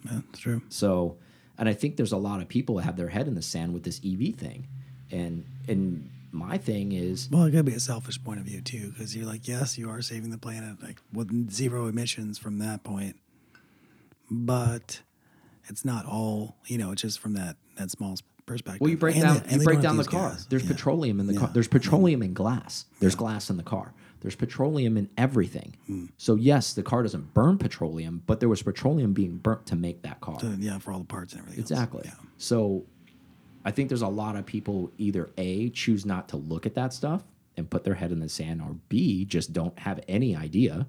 [0.04, 0.62] Yeah, it's true.
[0.68, 1.16] so,
[1.58, 3.72] and I think there's a lot of people that have their head in the sand
[3.72, 4.68] with this EV thing,
[5.10, 8.90] and and my thing is, Well, it could be a selfish point of view too,
[8.92, 12.84] because you're like, yes, you are saving the planet, like with zero emissions from that
[12.84, 13.16] point,
[14.30, 15.00] but
[15.68, 16.56] it's not all.
[16.66, 18.80] You know, it's just from that that small perspective.
[18.80, 20.30] well, you break And down they- you break down the car.
[20.30, 20.46] gas.
[20.46, 20.68] There's Yeah.
[20.70, 21.50] petroleum in the car.
[21.52, 22.86] There's petroleum in glass.
[23.00, 23.92] There's glass in the car.
[24.20, 25.76] There's petroleum in everything.
[25.86, 26.06] Hmm.
[26.16, 30.02] So yes, the car doesn't burn petroleum, but there was petroleum being burnt to make
[30.02, 30.38] that car.
[30.40, 31.60] So, yeah, for all the parts and everything.
[31.60, 32.02] Exactly.
[32.04, 32.14] Yeah.
[32.38, 32.86] So
[33.66, 36.92] I think there's a lot of people either A, choose not to look at that
[36.92, 37.24] stuff
[37.56, 40.86] and put their head in the sand, or B, just don't have any idea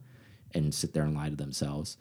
[0.53, 1.97] and sit there and lie to themselves.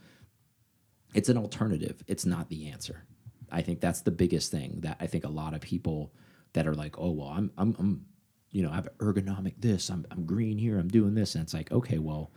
[1.14, 3.06] It's an alternative, it's not the answer.
[3.50, 6.12] I think that's the biggest thing that I think a lot of people
[6.52, 8.04] that are like, oh, well, I'm, I'm, I'm
[8.50, 11.36] you know, I have ergonomic this, I'm, I'm green here, I'm doing this.
[11.36, 12.32] And it's like, okay, well,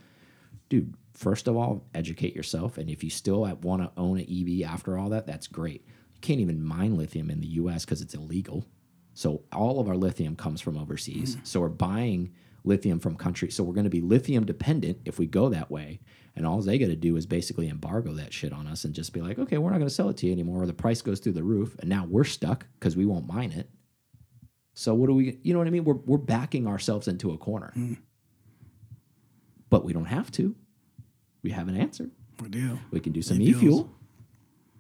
[0.70, 2.78] dude, first of all, educate yourself.
[2.78, 5.86] And if you still want to own an EV after all that, that's great.
[6.20, 8.66] You can't even mine lithium in the US because it's illegal.
[9.14, 11.38] So all of our lithium comes from overseas.
[11.38, 11.48] Mm.
[11.48, 12.34] So we're buying
[12.66, 13.56] lithium from countries.
[13.56, 16.02] So we're going to be lithium dependent if we go that way.
[16.36, 19.14] And all they got to do is basically embargo that shit on us and just
[19.14, 20.64] be like, okay, we're not going to sell it to you anymore.
[20.64, 21.76] Or the price goes through the roof.
[21.80, 23.70] And now we're stuck because we won't mine it.
[24.74, 25.38] So what do we?
[25.44, 25.84] You know what I mean?
[25.84, 27.74] We're we're backing ourselves into a corner.
[27.76, 27.98] Mm.
[29.70, 30.56] But we don't have to.
[31.44, 32.10] We have an answer.
[32.42, 32.80] We do.
[32.92, 33.58] We can do some E-fuels.
[33.58, 33.92] e-fuel,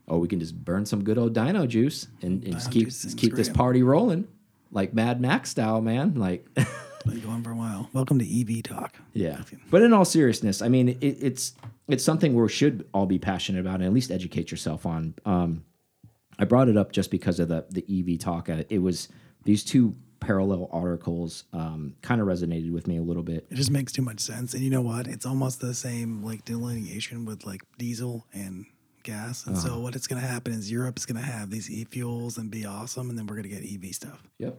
[0.09, 3.17] or we can just burn some good old dino juice and, and just keep just
[3.17, 4.27] keep this party rolling,
[4.71, 6.15] like Mad Max style, man.
[6.15, 6.47] Like,
[7.05, 7.89] Been going for a while.
[7.93, 8.25] Welcome to
[8.57, 8.93] EV talk.
[9.13, 9.41] yeah.
[9.71, 11.53] But in all seriousness, I mean, it, it's
[11.87, 15.13] it's something we should all be passionate about and at least educate yourself on.
[15.25, 15.63] Um,
[16.37, 18.49] I brought it up just because of the the EV talk.
[18.49, 19.07] Uh, It was
[19.45, 23.47] these two parallel articles um, kind of resonated with me a little bit.
[23.49, 24.53] It just makes too much sense.
[24.53, 25.07] And you know what?
[25.07, 28.65] It's almost the same like delineation with like diesel and
[29.03, 29.45] gas.
[29.45, 29.67] And Uh-huh.
[29.67, 32.65] so what it's going to happen is Europe's going to have these e-fuels and be
[32.65, 34.21] awesome, and then we're going to get EV stuff.
[34.39, 34.57] Yep.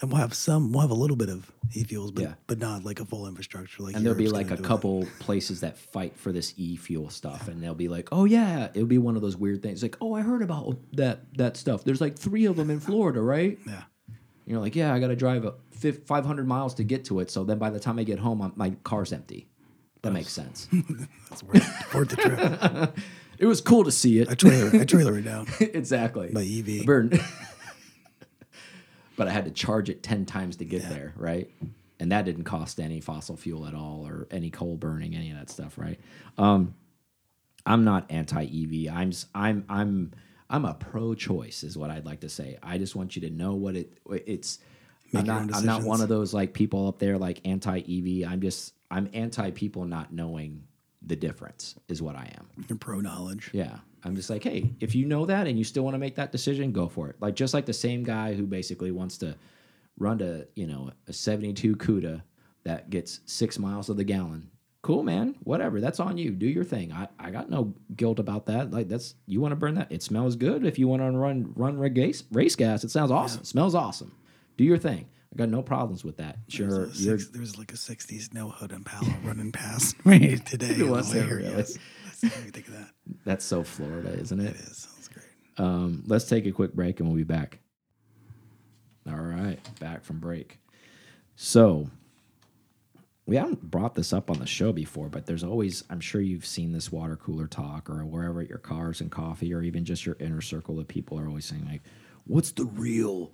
[0.00, 0.70] And we'll have some.
[0.72, 2.34] We'll have a little bit of e-fuels, but Yeah.
[2.46, 3.82] but not like a full infrastructure.
[3.82, 4.64] Like and there'll be like a gonna it.
[4.64, 8.86] couple places that fight for this e-fuel stuff and they'll be like oh yeah it'll
[8.86, 12.00] be one of those weird things like oh i heard about that that stuff there's
[12.00, 13.82] like three of them in florida right Yeah.
[14.46, 15.54] You're like yeah i gotta drive a
[15.92, 18.52] 500 miles to get to it so then by the time i get home I'm,
[18.56, 19.48] my car's empty
[20.02, 20.68] that makes sense
[21.28, 22.98] That's worth, worth the trip.
[23.38, 25.46] it was cool to see I it trailer, I trailer it down.
[25.60, 26.86] exactly By EV.
[26.86, 27.18] Burn.
[29.16, 31.50] but I had to charge it 10 times to get there, right?
[32.00, 35.38] And that didn't cost any fossil fuel at all or any coal burning, any of
[35.38, 35.98] that stuff, right?
[36.36, 36.74] Um,
[37.66, 38.94] I'm not anti EV.
[38.94, 40.12] I'm I'm I'm
[40.48, 42.58] I'm a pro choice is what I'd like to say.
[42.62, 44.58] I just want you to know what it it's
[45.14, 48.30] I'm not I'm not one of those like people up there like anti EV.
[48.30, 50.64] I'm just I'm anti people not knowing
[51.04, 52.48] the difference is what I am.
[52.68, 53.50] Your pro knowledge.
[53.52, 53.78] Yeah.
[54.04, 56.32] I'm just like, hey, if you know that and you still want to make that
[56.32, 57.16] decision, go for it.
[57.20, 59.34] Like just like the same guy who basically wants to
[59.98, 62.22] run to, you know, a 72 CUDA
[62.64, 64.50] that gets six miles of the gallon.
[64.82, 65.34] Cool, man.
[65.42, 65.80] Whatever.
[65.80, 66.30] That's on you.
[66.30, 66.92] Do your thing.
[66.92, 68.70] I, I got no guilt about that.
[68.70, 69.90] Like that's you want to burn that.
[69.90, 70.64] It smells good.
[70.64, 73.44] If you want to run run race race gas, it sounds awesome.
[73.44, 74.14] Smells awesome.
[74.56, 75.08] Do your thing.
[75.32, 76.38] I got no problems with that.
[76.48, 80.72] Sure, you're six, there's like a '60s no hood Impala running past me today.
[80.74, 81.56] the Was there here, really?
[81.56, 81.76] yes.
[82.20, 82.90] Think of that?
[83.24, 84.50] that's so Florida, isn't it?
[84.50, 84.88] It is.
[84.90, 85.26] Sounds great.
[85.58, 87.60] Um, let's take a quick break and we'll be back.
[89.08, 90.58] All right, back from break.
[91.36, 91.88] So,
[93.26, 96.44] we haven't brought this up on the show before, but there's always, I'm sure you've
[96.46, 100.04] seen this water cooler talk or wherever at your cars and coffee or even just
[100.04, 101.82] your inner circle of people are always saying, like,
[102.26, 103.32] what's the real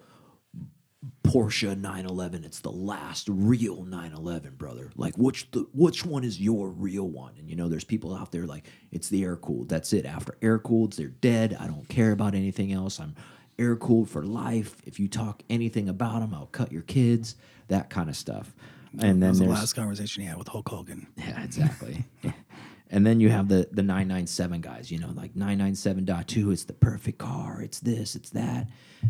[1.23, 2.45] Porsche 911.
[2.45, 4.91] It's the last real 911, brother.
[4.97, 7.35] Like which the which one is your real one?
[7.39, 9.69] And you know, there's people out there like it's the air cooled.
[9.69, 10.07] That's it.
[10.07, 11.57] After air cooled, they're dead.
[11.59, 13.01] I don't care about anything else.
[13.01, 13.15] I'm
[13.59, 14.77] air cooled for life.
[14.85, 17.37] If you talk anything about them, I'll cut your kids.
[17.69, 18.55] That kind of stuff.
[19.01, 21.09] And then the last conversation he had with Hulk Hogan.
[21.17, 22.05] yeah, exactly.
[22.91, 27.19] and then you have the the 997 guys, you know, like 997.2, it's the perfect
[27.19, 28.69] car, it's this, it's that.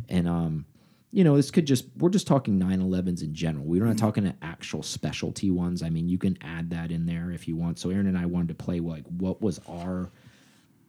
[0.08, 0.64] And um
[1.14, 3.64] you know, this could just we're just talking 911s in general.
[3.64, 5.80] We're not talking to actual specialty ones.
[5.80, 7.78] I mean, you can add that in there if you want.
[7.78, 10.10] So Aaron and I wanted to play like what was our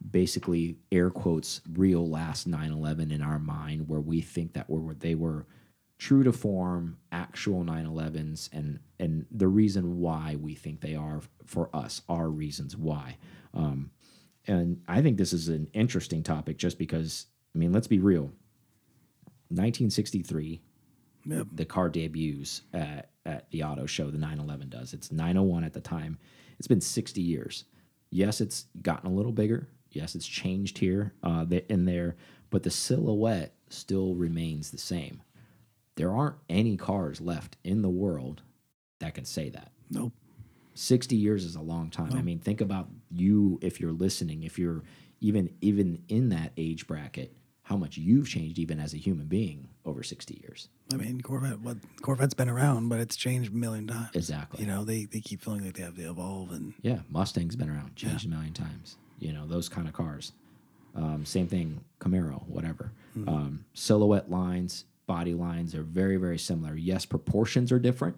[0.09, 5.13] basically air quotes real last 911 in our mind where we think that were they
[5.13, 5.45] were
[5.99, 11.69] true to form actual 911s and and the reason why we think they are for
[11.73, 13.17] us our reasons why
[13.53, 13.89] um
[14.45, 18.31] and i think this is an interesting topic just because i mean let's be real
[19.55, 20.61] 1963
[21.27, 21.47] Yep.
[21.53, 24.93] the car debuts at, at the auto show the 911 does.
[24.93, 26.19] It's 901 at the time.
[26.59, 27.65] It's been 60 years.
[28.11, 29.67] Yes it's gotten a little bigger.
[29.89, 32.15] Yes it's changed here uh, in there
[32.51, 35.21] but the silhouette still remains the same.
[35.95, 38.43] There aren't any cars left in the world
[38.99, 39.71] that can say that.
[39.89, 40.13] Nope.
[40.75, 42.13] 60 years is a long time.
[42.13, 44.83] I mean, think about you if you're listening, if you're
[45.21, 47.33] even even in that age bracket,
[47.65, 50.69] how much you've changed even as a human being over 60 years.
[50.93, 51.59] I mean, Corvette.
[51.61, 54.09] What Corvette's been around, but it's changed a million times.
[54.13, 54.61] Exactly.
[54.61, 57.69] You know, they they keep feeling like they have to evolve, and Yeah, Mustang's been
[57.69, 58.97] around, changed a million times.
[59.19, 60.31] You know, those kind of cars.
[60.95, 62.91] Um, same thing, Camaro, whatever.
[63.27, 66.75] Um, silhouette lines, body lines are very, very similar.
[66.75, 68.15] Yes, proportions are different,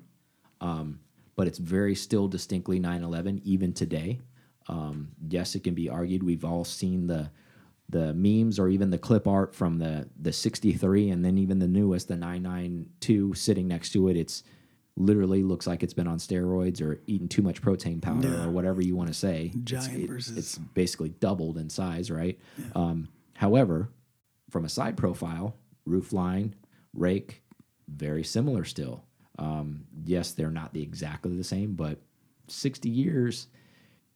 [0.60, 1.00] um,
[1.36, 4.20] but it's very still distinctly 911 even today.
[4.68, 6.22] Um, yes, it can be argued.
[6.22, 7.30] We've all seen the
[7.90, 11.68] the memes or even the clip art from the the 63 and then even the
[11.68, 14.44] newest the 992 sitting next to it it's
[14.98, 18.46] literally looks like it's been on steroids or eating too much protein powder Yeah.
[18.46, 19.46] or whatever you want to say.
[19.56, 22.38] It's- Giant it- versus- it's basically doubled in size right?
[22.76, 23.90] Um, however
[24.50, 26.56] from a side profile roof line
[26.94, 27.44] rake
[27.88, 29.04] very similar still.
[29.40, 32.02] Um, yes they're not the exactly the same but
[32.48, 33.48] 60 years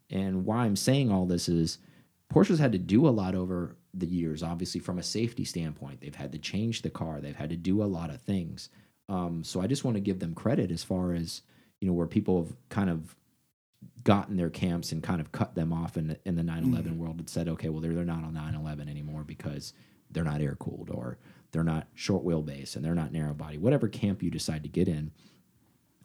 [0.09, 1.77] and why I'm saying all this is
[2.31, 5.99] Porsche's had to do a lot over the years, obviously, from a safety standpoint.
[5.99, 8.69] They've had to change the car, they've had to do a lot of things.
[9.09, 11.41] Um, so I just want to give them credit as far as,
[11.81, 13.15] you know, where people have kind of
[14.03, 17.19] gotten their camps and kind of cut them off in the, in the 911 world
[17.19, 19.73] and said, okay, well, they're, they're not on 911 anymore because
[20.09, 21.17] they're not air cooled or
[21.51, 24.87] they're not short wheelbase and they're not narrow body, whatever camp you decide to get
[24.87, 25.11] in.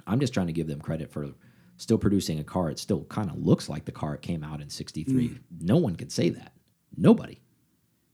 [0.07, 1.31] I'm just trying to give them credit for
[1.77, 2.71] still producing a car.
[2.71, 5.39] It still kind of looks like the car it came out in '63.
[5.61, 6.53] No one can say that.
[6.97, 7.41] Nobody.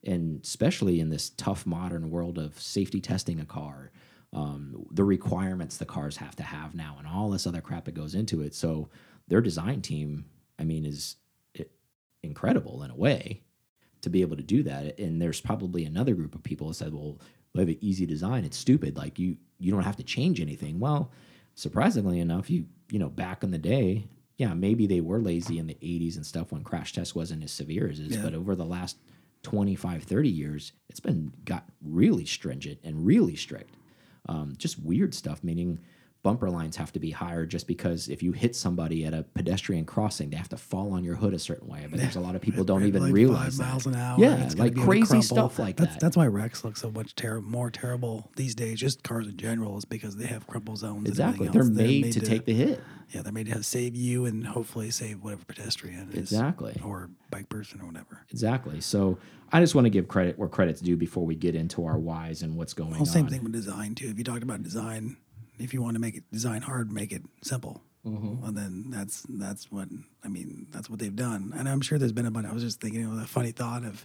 [0.04, 3.92] And especially in this tough modern world of safety testing a car,
[4.32, 7.94] um, the requirements the cars have to have now, and all this other crap that
[7.94, 8.54] goes into it.
[8.54, 8.88] So
[9.28, 10.24] their design team,
[10.58, 11.16] I mean, is
[12.22, 13.42] incredible in a way
[14.00, 14.98] to be able to do that.
[14.98, 17.18] And there's probably another group of people that said, well,
[17.54, 18.44] they have an easy design.
[18.44, 18.96] It's stupid.
[18.96, 20.80] Like you you don't have to change anything.
[20.80, 21.12] Well,
[21.54, 25.66] surprisingly enough, you you know back in the day, yeah, maybe they were lazy in
[25.66, 28.22] the 80s and stuff when crash test wasn't as severe as is, Yeah.
[28.22, 28.96] but over the last
[29.42, 33.74] 25, 30 years, it's been got really stringent and really strict.
[34.28, 35.80] Um, just weird stuff, meaning
[36.22, 39.84] bumper lines have to be higher just because if you hit somebody at a pedestrian
[39.84, 41.86] crossing, they have to fall on your hood a certain way.
[41.90, 43.94] But there's a lot of people don't even like realize five miles that.
[43.94, 44.16] an hour.
[44.20, 46.00] Yeah, it's like to crazy stuff like that's, that.
[46.00, 48.78] That's why wrecks look so much ter more terrible these days.
[48.78, 50.98] Just cars in general is because they have crumple zones.
[50.98, 51.48] and Exactly.
[51.48, 51.70] They're else.
[51.70, 52.80] made, to, take the hit.
[53.10, 56.18] Yeah, they're made to save you and hopefully save whatever pedestrian is.
[56.18, 56.80] Exactly.
[56.84, 58.24] Or bike person or whatever.
[58.30, 58.80] Exactly.
[58.80, 59.18] So
[59.52, 62.42] I just want to give credit where credit's due before we get into our whys
[62.42, 63.06] and what's going Well, on.
[63.06, 64.06] same thing with design too.
[64.08, 65.16] If you talked about design,
[65.58, 67.82] if you want to make it design hard, make it simple.
[68.06, 68.44] Mm-hmm.
[68.44, 69.88] And then that's that's what
[70.24, 70.66] I mean.
[70.70, 71.52] That's what they've done.
[71.56, 72.46] And I'm sure there's been a bunch.
[72.46, 74.04] I was just thinking of a funny thought of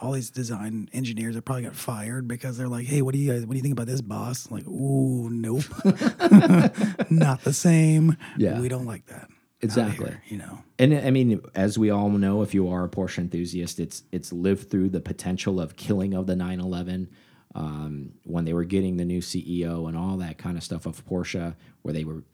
[0.00, 3.32] all these design engineers that probably got fired because they're like, "Hey, what do you
[3.32, 3.44] guys?
[3.44, 5.64] What do you think about this, boss?" like, "Ooh, nope,
[7.10, 8.16] not the same.
[8.36, 8.60] Yeah.
[8.60, 9.28] we don't like that.
[9.60, 10.10] Exactly.
[10.10, 13.18] here, you know, And I mean, as we all know, if you are a Porsche
[13.18, 17.08] enthusiast, it's it's lived through the potential of killing of the 911
[17.54, 21.04] um, when they were getting the new CEO and all that kind of stuff of
[21.06, 22.24] Porsche, where they were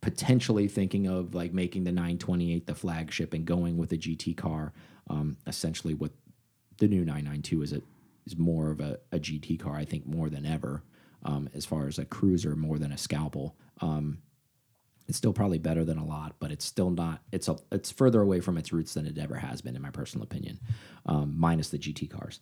[0.00, 4.72] potentially thinking of like making the 928 the flagship and going with a GT car.
[5.08, 6.12] Um, essentially, what
[6.78, 7.82] the new 992 is a
[8.26, 10.82] is more of a, a GT car, I think, more than ever.
[11.24, 13.56] Um, as far as a cruiser, more than a scalpel.
[13.80, 14.18] Um,
[15.08, 17.22] it's still probably better than a lot, but it's still not.
[17.32, 19.90] It's a it's further away from its roots than it ever has been, in my
[19.90, 20.60] personal opinion,
[21.06, 22.40] um, minus the GT cars.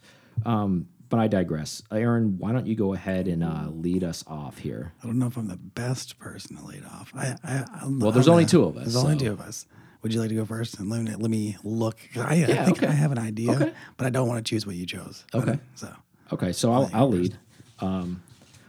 [1.08, 1.82] But I digress.
[1.92, 4.92] Aaron, why don't you go ahead and uh, lead us off here?
[5.02, 7.12] I don't know if I'm the best person to lead off.
[7.14, 9.66] I, I, I'm, Well, there's only a- two of us, There's only two of us.
[10.02, 11.98] Would you like to go first and let me, let me look?
[12.16, 12.86] I, I think okay.
[12.88, 13.72] I have an idea, Okay.
[13.96, 15.24] but I don't want to choose what you chose.
[15.34, 15.58] Okay.
[15.76, 15.92] So
[16.32, 17.38] Okay, so I'll, I'll lead.
[17.80, 18.22] Um,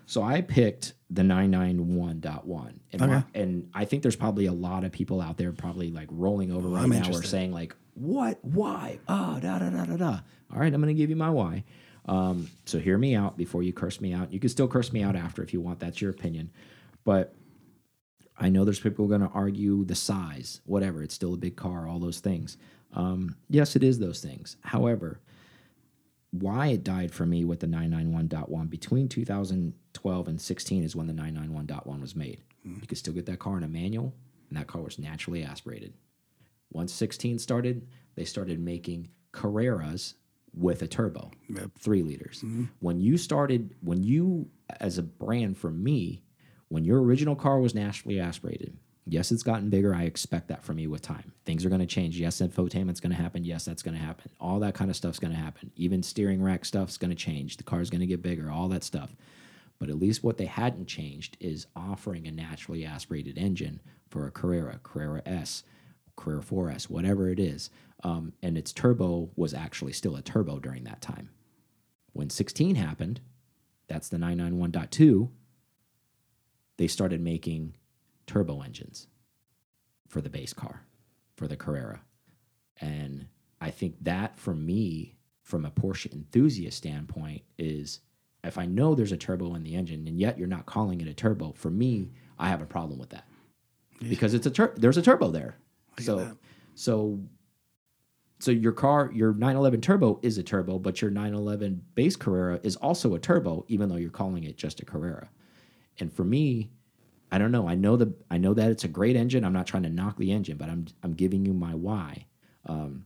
[0.05, 2.73] so I picked the 991.1.
[2.93, 3.23] And, Okay.
[3.33, 6.67] and I think there's probably a lot of people out there probably like rolling over
[6.67, 10.19] right I'm now or saying like, what, why, ah, da, da, da, da, da.
[10.53, 11.63] All right, I'm going to give you my why.
[12.07, 14.31] Um, so hear me out before you curse me out.
[14.31, 15.79] You can still curse me out after if you want.
[15.79, 16.51] That's your opinion.
[17.03, 17.35] But
[18.37, 21.03] I know there's people going to argue the size, whatever.
[21.03, 22.57] It's still a big car, all those things.
[22.93, 24.57] Um, yes, it is those things.
[24.61, 25.19] However,
[26.31, 31.13] why it died for me with the 991.1 between 2012 and 16 is when the
[31.13, 32.41] 991.1 was made.
[32.81, 34.13] You could still get that car in a manual,
[34.49, 35.93] and that car was naturally aspirated.
[36.71, 40.15] Once 16 started, they started making Carreras
[40.57, 41.71] with a turbo, Yep.
[41.79, 42.37] three liters.
[42.39, 42.65] Mm-hmm.
[42.79, 46.23] When you started, when you, as a brand for me,
[46.69, 49.93] when your original car was naturally aspirated, yes, it's gotten bigger.
[49.93, 51.31] I expect that from you with time.
[51.45, 52.19] Things are going to change.
[52.19, 53.43] Yes, infotainment's going to happen.
[53.45, 54.31] Yes, that's going to happen.
[54.39, 55.71] All that kind of stuff's going to happen.
[55.75, 57.57] Even steering rack stuff's going to change.
[57.57, 59.15] The car's going to get bigger, all that stuff.
[59.79, 64.31] But at least what they hadn't changed is offering a naturally aspirated engine for a
[64.31, 65.63] Carrera, Carrera S,
[66.15, 67.69] Carrera 4S, whatever it is.
[68.03, 71.29] Um, and its turbo was actually still a turbo during that time.
[72.13, 73.21] When 16 happened,
[73.87, 75.29] that's the 991.2,
[76.77, 77.75] they started making
[78.27, 79.07] turbo engines
[80.07, 80.85] for the base car,
[81.35, 82.01] for the Carrera.
[82.79, 83.27] And
[83.59, 88.01] I think that for me, from a Porsche enthusiast standpoint, is
[88.43, 91.07] if I know there's a turbo in the engine and yet you're not calling it
[91.07, 93.27] a turbo, for me, I have a problem with that.
[94.07, 95.57] Because it's a tur- there's a turbo there.
[95.99, 96.37] So that.
[96.75, 97.19] so
[98.39, 102.75] so your car, your 911 turbo is a turbo, but your 911 base Carrera is
[102.75, 105.29] also a turbo, even though you're calling it just a Carrera.
[105.99, 106.69] And for me,
[107.31, 107.67] I don't know.
[107.67, 109.43] I know the I know that it's a great engine.
[109.43, 112.27] I'm not trying to knock the engine, but I'm I'm giving you my why.
[112.65, 113.05] Um,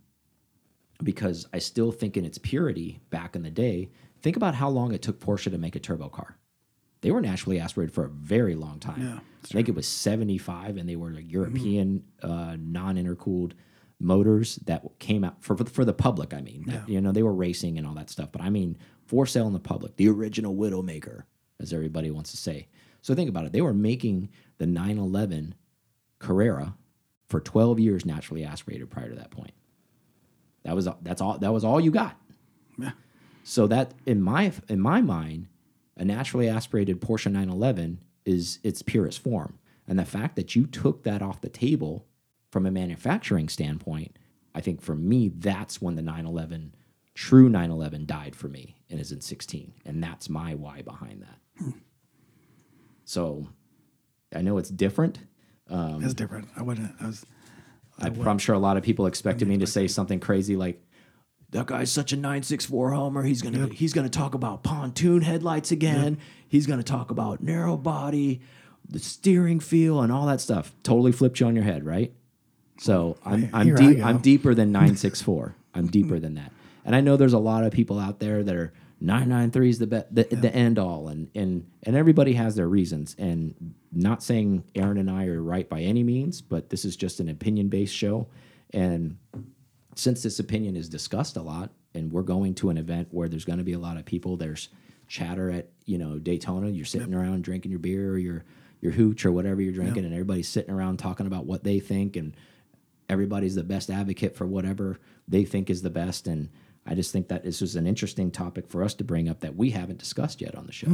[1.02, 3.90] because I still think in its purity back in the day.
[4.22, 6.38] Think about how long it took Porsche to make a turbo car.
[7.02, 9.02] They were naturally aspirated for a very long time.
[9.02, 13.54] Yeah, I think it was 75, and they were like European uh, non-intercooled
[14.02, 16.34] motors that came out for for the, for the public.
[16.34, 18.78] I mean, that, you know, they were racing and all that stuff, but I mean,
[19.06, 21.24] for sale in the public, the original Widowmaker,
[21.60, 22.68] as everybody wants to say.
[23.02, 23.52] So think about it.
[23.52, 25.56] They were making the 911
[26.20, 26.76] Carrera
[27.28, 29.54] for 12 years naturally aspirated prior to that point.
[30.64, 32.16] That was that's all that was all you got.
[32.78, 32.92] Yeah.
[33.44, 35.48] So that in my in my mind,
[35.98, 39.58] a naturally aspirated Porsche 911 is its purest form.
[39.88, 42.06] And the fact that you took that off the table
[42.52, 44.18] from a manufacturing standpoint,
[44.54, 46.76] I think for me that's when the 911
[47.14, 51.74] true 911 died for me and is in 16 and that's my why behind that.
[53.06, 53.48] So
[54.36, 55.20] I know it's different.
[55.70, 56.50] Um, It's different.
[56.56, 56.92] I wouldn't.
[57.02, 57.26] I was.
[58.00, 60.82] I, I'm sure a lot of people expected me to say something crazy like
[61.52, 63.24] that guy's such a 964 homer.
[63.24, 66.18] He's gonna he's gonna talk about pontoon headlights again.
[66.48, 68.42] He's gonna talk about narrow body,
[68.88, 70.74] the steering feel, and all that stuff.
[70.84, 72.14] Totally flipped you on your head, right?
[72.82, 74.04] So I'm I'm Here I deep go.
[74.04, 75.56] I'm deeper than 964.
[75.76, 76.52] I'm deeper than that.
[76.84, 79.88] And I know there's a lot of people out there that are 993 is the
[79.88, 84.64] be- the, the end all and and and everybody has their reasons and not saying
[84.74, 87.94] Aaron and I are right by any means, but this is just an opinion based
[87.94, 88.28] show
[88.74, 89.18] and
[89.96, 93.46] since this opinion is discussed a lot and we're going to an event where there's
[93.46, 94.70] going to be a lot of people there's
[95.08, 98.46] chatter at you know daytona you're sitting around drinking your beer or your
[98.80, 102.16] your hooch or whatever you're drinking and everybody's sitting around talking about what they think
[102.16, 102.34] and
[103.12, 106.26] everybody's the best advocate for whatever they think is the best.
[106.28, 106.50] And
[106.86, 109.56] i just think that this is an interesting topic for us to bring up that
[109.56, 110.88] we haven't discussed yet on the show.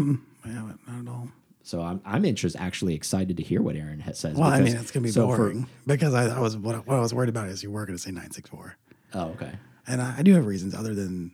[0.43, 1.29] I haven't, not at all.
[1.63, 4.75] so i'm, I'm interested actually excited to hear what aaron has says Well, I mean,
[4.75, 7.29] it's gonna be so for- boring because I, I was what, what I was worried
[7.29, 8.75] about is you were gonna say nine six four,
[9.13, 9.53] oh okay.
[9.89, 11.31] And I, I do have reasons other than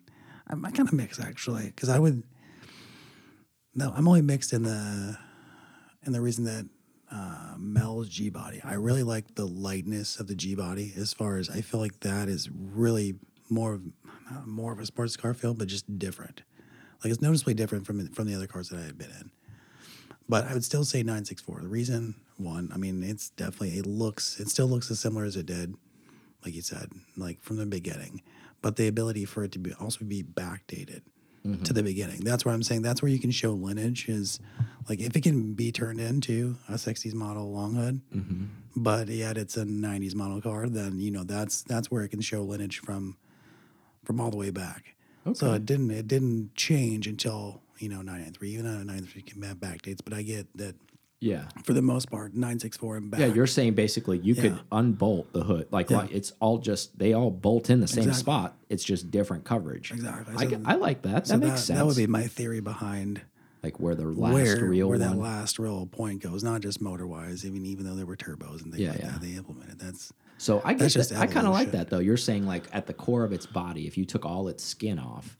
[0.48, 2.22] I'm, I kind of mixed actually because I would
[3.74, 5.18] no I'm only mixed in the
[6.06, 6.68] in the reason that
[7.14, 11.38] uh, Mel's G body I really like the lightness of the G body as far
[11.38, 13.16] as I feel like that is really
[13.50, 13.84] more of
[14.32, 16.42] not more of a sports car feel but just different
[17.04, 19.32] like it's noticeably different from from the other cars that I had been in.
[20.30, 21.62] But I would still say 964.
[21.62, 25.36] The reason, one, I mean, it's definitely, it looks, it still looks as similar as
[25.36, 25.76] it did,
[26.46, 28.22] like you said, like from the beginning.
[28.62, 31.02] But the ability for it to be also be backdated
[31.66, 32.22] to the beginning.
[32.22, 34.40] That's where I'm saying that's where you can show lineage is
[34.90, 38.46] like if it can be turned into a 60s model long hood, mm-hmm.
[38.76, 42.22] but yet it's a 90s model car, then, you know, that's, that's where it can
[42.22, 43.18] show lineage from,
[44.04, 44.96] from all the way back.
[45.26, 45.36] okay.
[45.36, 49.58] So it didn't, it didn't change until, you know, 993, even though 993 can have
[49.58, 50.76] backdates, but I get that
[51.20, 53.20] yeah for the most part, 964 and back.
[53.22, 55.68] Yeah, you're saying basically you could unbolt the hood.
[55.72, 56.00] Like, Yeah.
[56.00, 58.20] like, it's all just they all bolt in the same Exactly.
[58.20, 58.58] spot.
[58.70, 59.92] It's just different coverage.
[59.92, 60.36] Exactly.
[60.38, 61.14] I, So- I like that.
[61.14, 61.80] That so makes sense.
[61.80, 63.22] That would be my theory behind
[63.64, 67.08] like where the last where, real where that last real point goes, not just motor
[67.08, 69.12] wise, even even though there were turbos and things Yeah, like yeah.
[69.12, 69.80] that they implemented.
[69.80, 71.20] That's so I just that.
[71.20, 72.00] I kind of like that though.
[72.00, 75.00] You're saying like at the core of its body, if you took all its skin
[75.00, 75.38] off,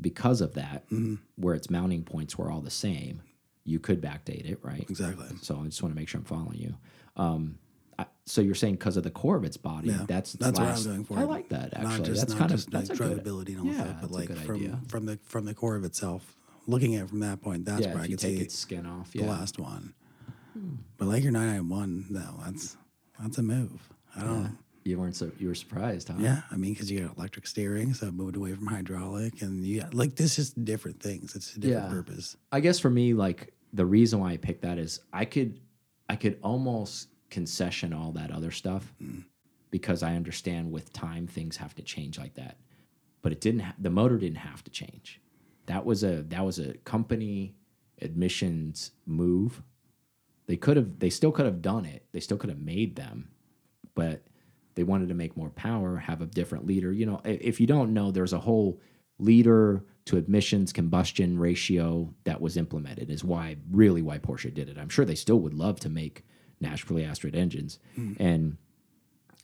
[0.00, 1.14] because of that, Mm-hmm.
[1.36, 3.22] where its mounting points were all the same,
[3.64, 4.84] you could backdate it, right?
[4.88, 5.26] exactly.
[5.42, 6.74] So I just want to make sure I'm following you.
[7.16, 7.58] Um,
[7.98, 10.68] I, so you're saying because of the core of its body, Yeah, that's that's what
[10.68, 11.18] I'm going for.
[11.18, 11.88] I like that actually.
[11.98, 13.84] Not just that's not kind just of that's like a good drivability and all yeah,
[13.84, 14.78] that, but like from idea.
[14.88, 16.36] from the from the core of itself,
[16.66, 18.86] looking at it from that point, that's yeah, where I could take see its skin
[18.86, 19.12] off.
[19.12, 19.94] the Yeah, last one.
[20.52, 20.74] Hmm.
[20.96, 22.76] But like your 991, no, that's
[23.20, 23.88] that's a move.
[24.14, 24.58] I don't.
[24.84, 26.14] you weren't so you were surprised, huh?
[26.18, 29.64] Yeah, I mean, because you got electric steering, so it moved away from hydraulic, and
[29.64, 31.34] you got, like this is different things.
[31.36, 31.90] It's a different Yeah.
[31.90, 32.36] purpose.
[32.52, 35.60] I guess for me, like the reason why I picked that is I could,
[36.08, 39.24] I could almost concession all that other stuff mm.
[39.70, 42.56] because I understand with time things have to change like that.
[43.22, 43.60] But it didn't.
[43.60, 45.20] Ha- the motor didn't have to change.
[45.66, 47.56] That was a that was a company
[47.98, 49.62] emissions move.
[50.46, 50.98] They could have.
[50.98, 52.06] They still could have done it.
[52.12, 53.30] They still could have made them,
[53.94, 54.24] but
[54.74, 56.92] they wanted to make more power, have a different leader.
[56.92, 58.80] You know, if you don't know, there's a whole
[59.18, 64.78] leader to emissions combustion ratio that was implemented is why really why Porsche did it.
[64.78, 66.24] I'm sure they still would love to make
[66.60, 68.12] naturally aspirated engines hmm.
[68.18, 68.56] and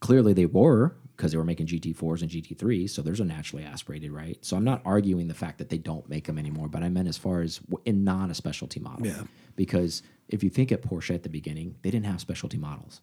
[0.00, 4.10] clearly they were because they were making GT4s and GT3s so there's a naturally aspirated
[4.12, 6.88] right so I'm not arguing the fact that they don't make them anymore but I
[6.88, 9.22] meant as far as in non a specialty model Yeah.
[9.56, 13.00] because if you think at Porsche at the beginning they didn't have specialty models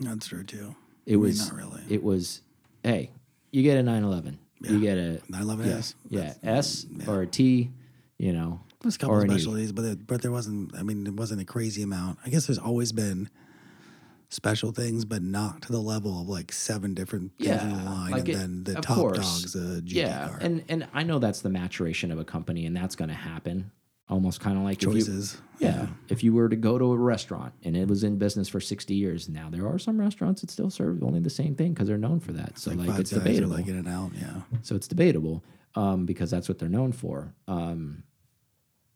[0.00, 0.74] That's true too.
[1.06, 1.82] it I mean, was not really.
[1.88, 2.42] it was
[2.82, 3.10] hey
[3.50, 5.94] you get a 911 you get a 911S.
[6.08, 7.70] yeah S mm, or a T
[8.18, 9.34] you know There's a couple of an E.
[9.34, 10.74] specialties, but it, but there wasn't.
[10.74, 12.18] I mean, it wasn't a crazy amount.
[12.24, 13.28] I guess there's always been
[14.28, 18.10] special things, but not to the level of like seven different things in the line,
[18.10, 19.42] like and it- then the top course.
[19.42, 20.38] dog's a yeah, car.
[20.40, 23.70] and and I know that's the maturation of a company, and that's going to happen.
[24.08, 25.38] Almost kind of like if you- Choices.
[25.58, 28.60] yeah, if you were to go to a restaurant and it was in business for
[28.60, 31.88] sixty years, now there are some restaurants that still serve only the same thing because
[31.88, 32.56] they're known for that.
[32.58, 33.54] So like, Five it's debatable.
[33.56, 34.12] like In-N-Out.
[34.14, 34.42] Yeah.
[34.62, 35.42] so it's debatable
[35.74, 37.34] um, because that's what they're known for.
[37.48, 38.04] Um,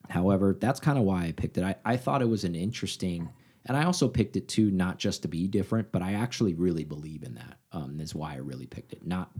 [0.08, 1.64] however, that's kind of why I picked it.
[1.64, 3.30] I, I thought it was an interesting,
[3.66, 6.84] and I also picked it too, not just to be different, but I actually really
[6.84, 7.58] believe in that.
[7.72, 9.06] Um, is why I really picked it.
[9.06, 9.30] Not,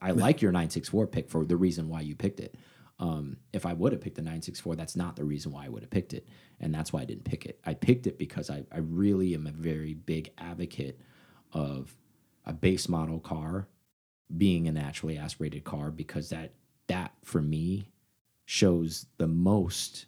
[0.00, 2.56] I like your nine six four pick for the reason why you picked it.
[3.00, 5.82] Um, if I would have picked the 964, that's not the reason why I would
[5.82, 6.26] have picked it.
[6.58, 7.60] And that's why I didn't pick it.
[7.64, 11.00] I picked it because I, I really am a very big advocate
[11.52, 11.96] of
[12.44, 13.68] a base model car
[14.36, 16.54] being a naturally aspirated car because that
[16.88, 17.90] that for me
[18.46, 20.06] shows the most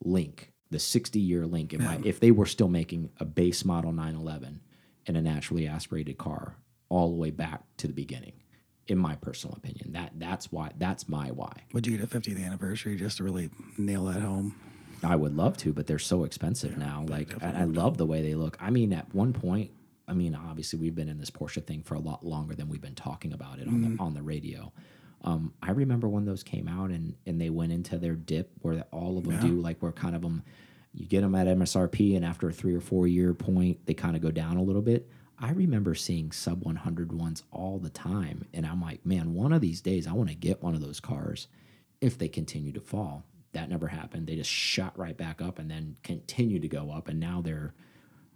[0.00, 3.92] link the 60 year link in my if they were still making a base model
[3.92, 4.60] 911
[5.06, 6.56] and a naturally aspirated car
[6.88, 8.34] all the way back to the beginning
[8.86, 9.92] in my personal opinion.
[9.92, 11.52] That that's why that's my why.
[11.72, 14.54] Would you get a 50th anniversary just to really nail that home?
[15.02, 17.04] I would love to, but they're so expensive now.
[17.06, 18.56] Like I, I love the way they look.
[18.60, 19.70] I mean, at one point,
[20.08, 22.80] I mean, obviously we've been in this Porsche thing for a lot longer than we've
[22.80, 24.02] been talking about it on the mm-hmm.
[24.02, 24.72] on the radio.
[25.24, 28.84] Um, I remember when those came out and and they went into their dip where
[28.92, 30.42] all of them do like where kind of them
[30.92, 34.16] you get them at MSRP and after a three or four year point they kind
[34.16, 35.08] of go down a little bit.
[35.40, 39.60] I remember seeing sub 100 ones all the time, and I'm like, man, one of
[39.60, 41.46] these days I want to get one of those cars
[42.00, 43.24] if they continue to fall.
[43.52, 44.26] That never happened.
[44.26, 47.72] They just shot right back up and then continued to go up, and now they're,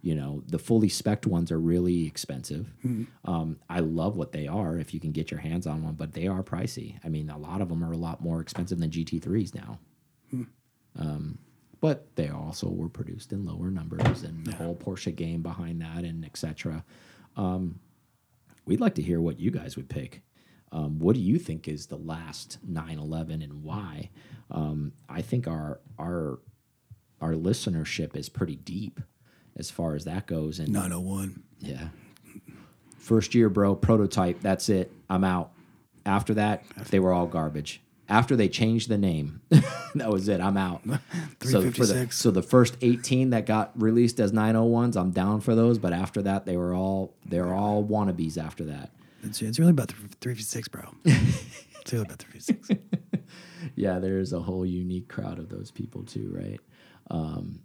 [0.03, 2.67] you know, the fully spec ones are really expensive.
[3.23, 6.11] Um, I love what they are if you can get your hands on one, but
[6.11, 6.99] they are pricey.
[7.05, 9.79] I mean, a lot of them are a lot more expensive than GT3s now.
[10.99, 11.39] Um,
[11.79, 16.03] but they also were produced in lower numbers and the whole Porsche game behind that
[16.03, 16.83] and etc.
[17.37, 17.79] Um,
[18.65, 20.21] we'd like to hear what you guys would pick.
[20.73, 24.09] Um, what do you think is the last 911 and why?
[24.51, 26.39] Um, I think our our
[27.21, 28.99] our listenership is pretty deep
[29.57, 30.59] as far as that goes.
[30.59, 31.41] And 901.
[31.59, 31.89] yeah,
[32.97, 34.41] first year, bro, prototype.
[34.41, 34.91] That's it.
[35.09, 35.51] I'm out.
[36.05, 37.81] After that, they were all garbage.
[38.09, 39.39] After they changed the name,
[39.95, 40.41] that was it.
[40.41, 40.81] I'm out.
[41.41, 42.17] So the 356.
[42.17, 45.77] so the first 18 that got released as 901s, I'm down for those.
[45.77, 48.37] But after that, they were all they're all wannabes.
[48.37, 48.91] After that,
[49.23, 50.81] It's, it's really about the 356, bro.
[51.05, 52.81] it's really about the 356.
[53.75, 56.59] yeah, there's a whole unique crowd of those people too, right?
[57.11, 57.59] Um,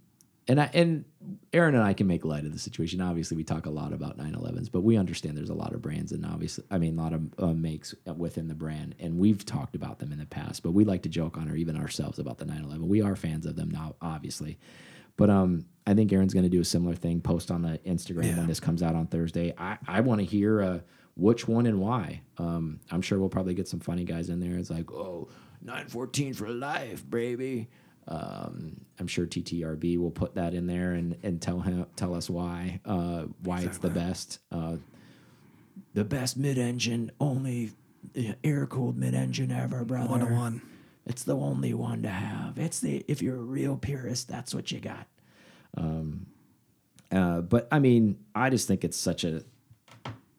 [0.49, 1.05] and I and
[1.53, 2.99] Aaron and I can make light of the situation.
[2.99, 6.11] Obviously, we talk a lot about 911s, but we understand there's a lot of brands
[6.11, 9.75] and obviously, I mean, a lot of uh, makes within the brand, and we've talked
[9.75, 10.63] about them in the past.
[10.63, 12.87] But we like to joke on, or even ourselves, about the 911.
[12.87, 14.57] We are fans of them now, obviously.
[15.17, 17.21] But um, I think Aaron's going to do a similar thing.
[17.21, 18.37] Post on the Instagram Yeah.
[18.37, 19.53] when this comes out on Thursday.
[19.57, 20.79] I I want to hear uh,
[21.15, 22.21] which one and why.
[22.37, 24.57] Um, I'm sure we'll probably get some funny guys in there.
[24.57, 25.27] It's like, oh,
[25.61, 27.67] 914 for life, baby.
[28.09, 32.27] Um, I'm sure TTRB will put that in there and, and tell him tell us
[32.29, 34.39] why uh, why it's the best.
[34.51, 34.77] Uh,
[35.93, 37.71] the best mid-engine, only
[38.43, 40.09] air-cooled mid-engine ever, brother.
[40.09, 40.61] One to one.
[41.05, 42.57] It's the only one to have.
[42.57, 45.07] It's the if you're a real purist, that's what you got.
[45.77, 46.25] Um,
[47.11, 49.43] uh, but I mean, I just think it's such a.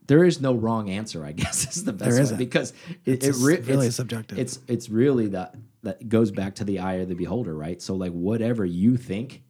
[0.08, 2.36] There is no wrong answer, I guess is the best There isn't.
[2.36, 2.72] because
[3.04, 4.38] it, It's it re- really it's, subjective.
[4.40, 7.80] It's it's really that that goes back to the eye of the beholder, right?
[7.80, 9.42] So like whatever you think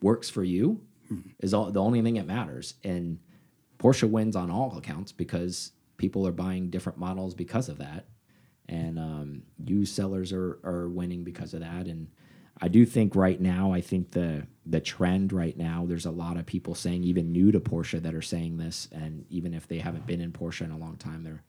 [0.00, 1.20] works for you Hmm.
[1.40, 3.18] is all the only thing that matters, and
[3.78, 8.06] Porsche wins on all accounts because people are buying different models because of that,
[8.68, 11.86] and um, used sellers are are winning because of that.
[11.86, 12.08] And
[12.60, 16.36] I do think right now, I think the the trend right now, there's a lot
[16.36, 19.78] of people saying, even new to Porsche, that are saying this, and even if they
[19.78, 21.42] haven't been in Porsche in a long time, they're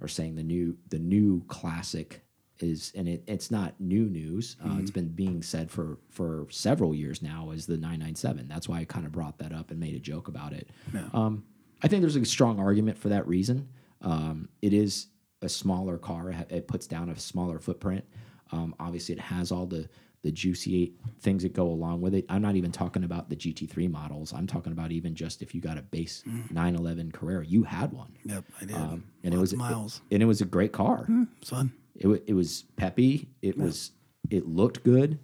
[0.00, 2.23] are saying the new the new classic
[2.64, 4.56] is and it, it's not new news.
[4.64, 8.78] Uh, it's been being said for for several years now is the 997 that's why
[8.80, 10.68] i kind of brought that up and made a joke about it.
[11.12, 11.44] Um,
[11.82, 13.68] i think there's a strong argument for that reason.
[14.02, 15.06] Um, it is
[15.42, 16.30] a smaller car.
[16.50, 18.04] It, puts down a smaller footprint.
[18.52, 19.88] Um, obviously it has all the
[20.22, 22.24] the juicy things that go along with it.
[22.30, 24.32] I'm not even talking about the gt3 models.
[24.32, 28.16] I'm talking about even just if you got a base 911 carrera you had one.
[28.24, 28.76] Yep, I did.
[28.76, 30.00] um, and it was miles.
[30.10, 31.06] and it was a great car.
[31.42, 31.72] It's fun.
[31.96, 33.28] It it was peppy.
[33.42, 33.92] It was
[34.30, 35.18] it looked good.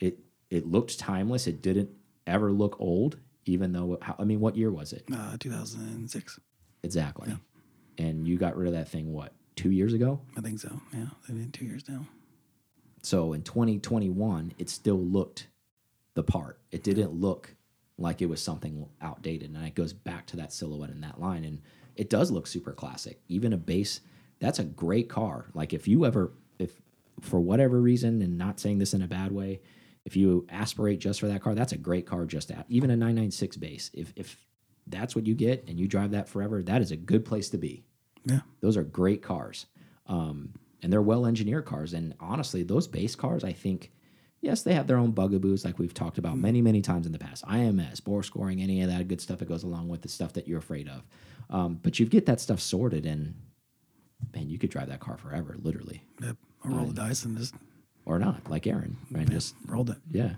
[0.00, 0.18] It
[0.50, 1.46] it looked timeless.
[1.46, 1.90] It didn't
[2.26, 6.38] ever look old, even though how, I mean, what year was it Uh, 2006.
[6.82, 7.36] exactly?
[7.98, 10.20] And you got rid of that thing what two years ago?
[10.36, 10.80] I think so.
[10.92, 12.06] Yeah, it's been two years now.
[13.02, 15.46] So in 2021, it still looked
[16.14, 16.58] the part.
[16.72, 17.54] It didn't look
[17.98, 19.50] like it was something outdated.
[19.54, 21.44] And it goes back to that silhouette and that line.
[21.44, 21.60] And
[21.94, 23.20] it does look super classic.
[23.28, 24.00] Even a base,
[24.38, 25.46] that's a great car.
[25.54, 26.80] Like if you ever, if
[27.20, 29.60] for whatever reason, and not saying this in a bad way,
[30.04, 32.96] if you aspirate just for that car, that's a great car just at even a
[32.96, 33.90] 996 base.
[33.94, 34.44] If if
[34.86, 37.58] that's what you get and you drive that forever, that is a good place to
[37.58, 37.84] be.
[38.24, 38.40] Yeah.
[38.60, 39.66] Those are great cars.
[40.06, 41.94] Um, and they're well engineered cars.
[41.94, 43.92] And honestly, those base cars, I think,
[44.40, 47.18] yes, they have their own bugaboos, like we've talked about many, many times in the
[47.18, 47.44] past.
[47.46, 50.46] IMS, bore scoring, any of that good stuff that goes along with the stuff that
[50.46, 51.02] you're afraid of.
[51.50, 53.34] Um, but you get that stuff sorted, and
[54.34, 56.36] man, you could drive that car forever, literally, Yep.
[56.64, 57.54] I rolled the dice and just
[58.04, 59.28] or not, like Aaron, right?
[59.28, 59.98] Just rolled it.
[60.10, 60.34] yeah.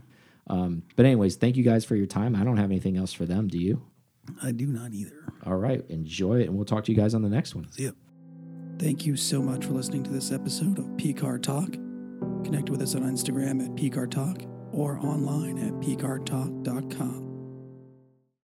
[0.49, 2.35] Um, but anyways, thank you guys for your time.
[2.35, 3.49] I don't have anything else for them.
[3.49, 3.83] Do you?
[4.43, 5.33] I do not either.
[5.45, 7.71] All right, enjoy it, and we'll talk to you guys on the next one.
[7.73, 7.91] See ya.
[8.79, 11.73] Thank you so much for listening to this episode of PCAR Talk.
[12.45, 17.28] Connect with us on Instagram at PCAR Talk or online at PCARTalk.com.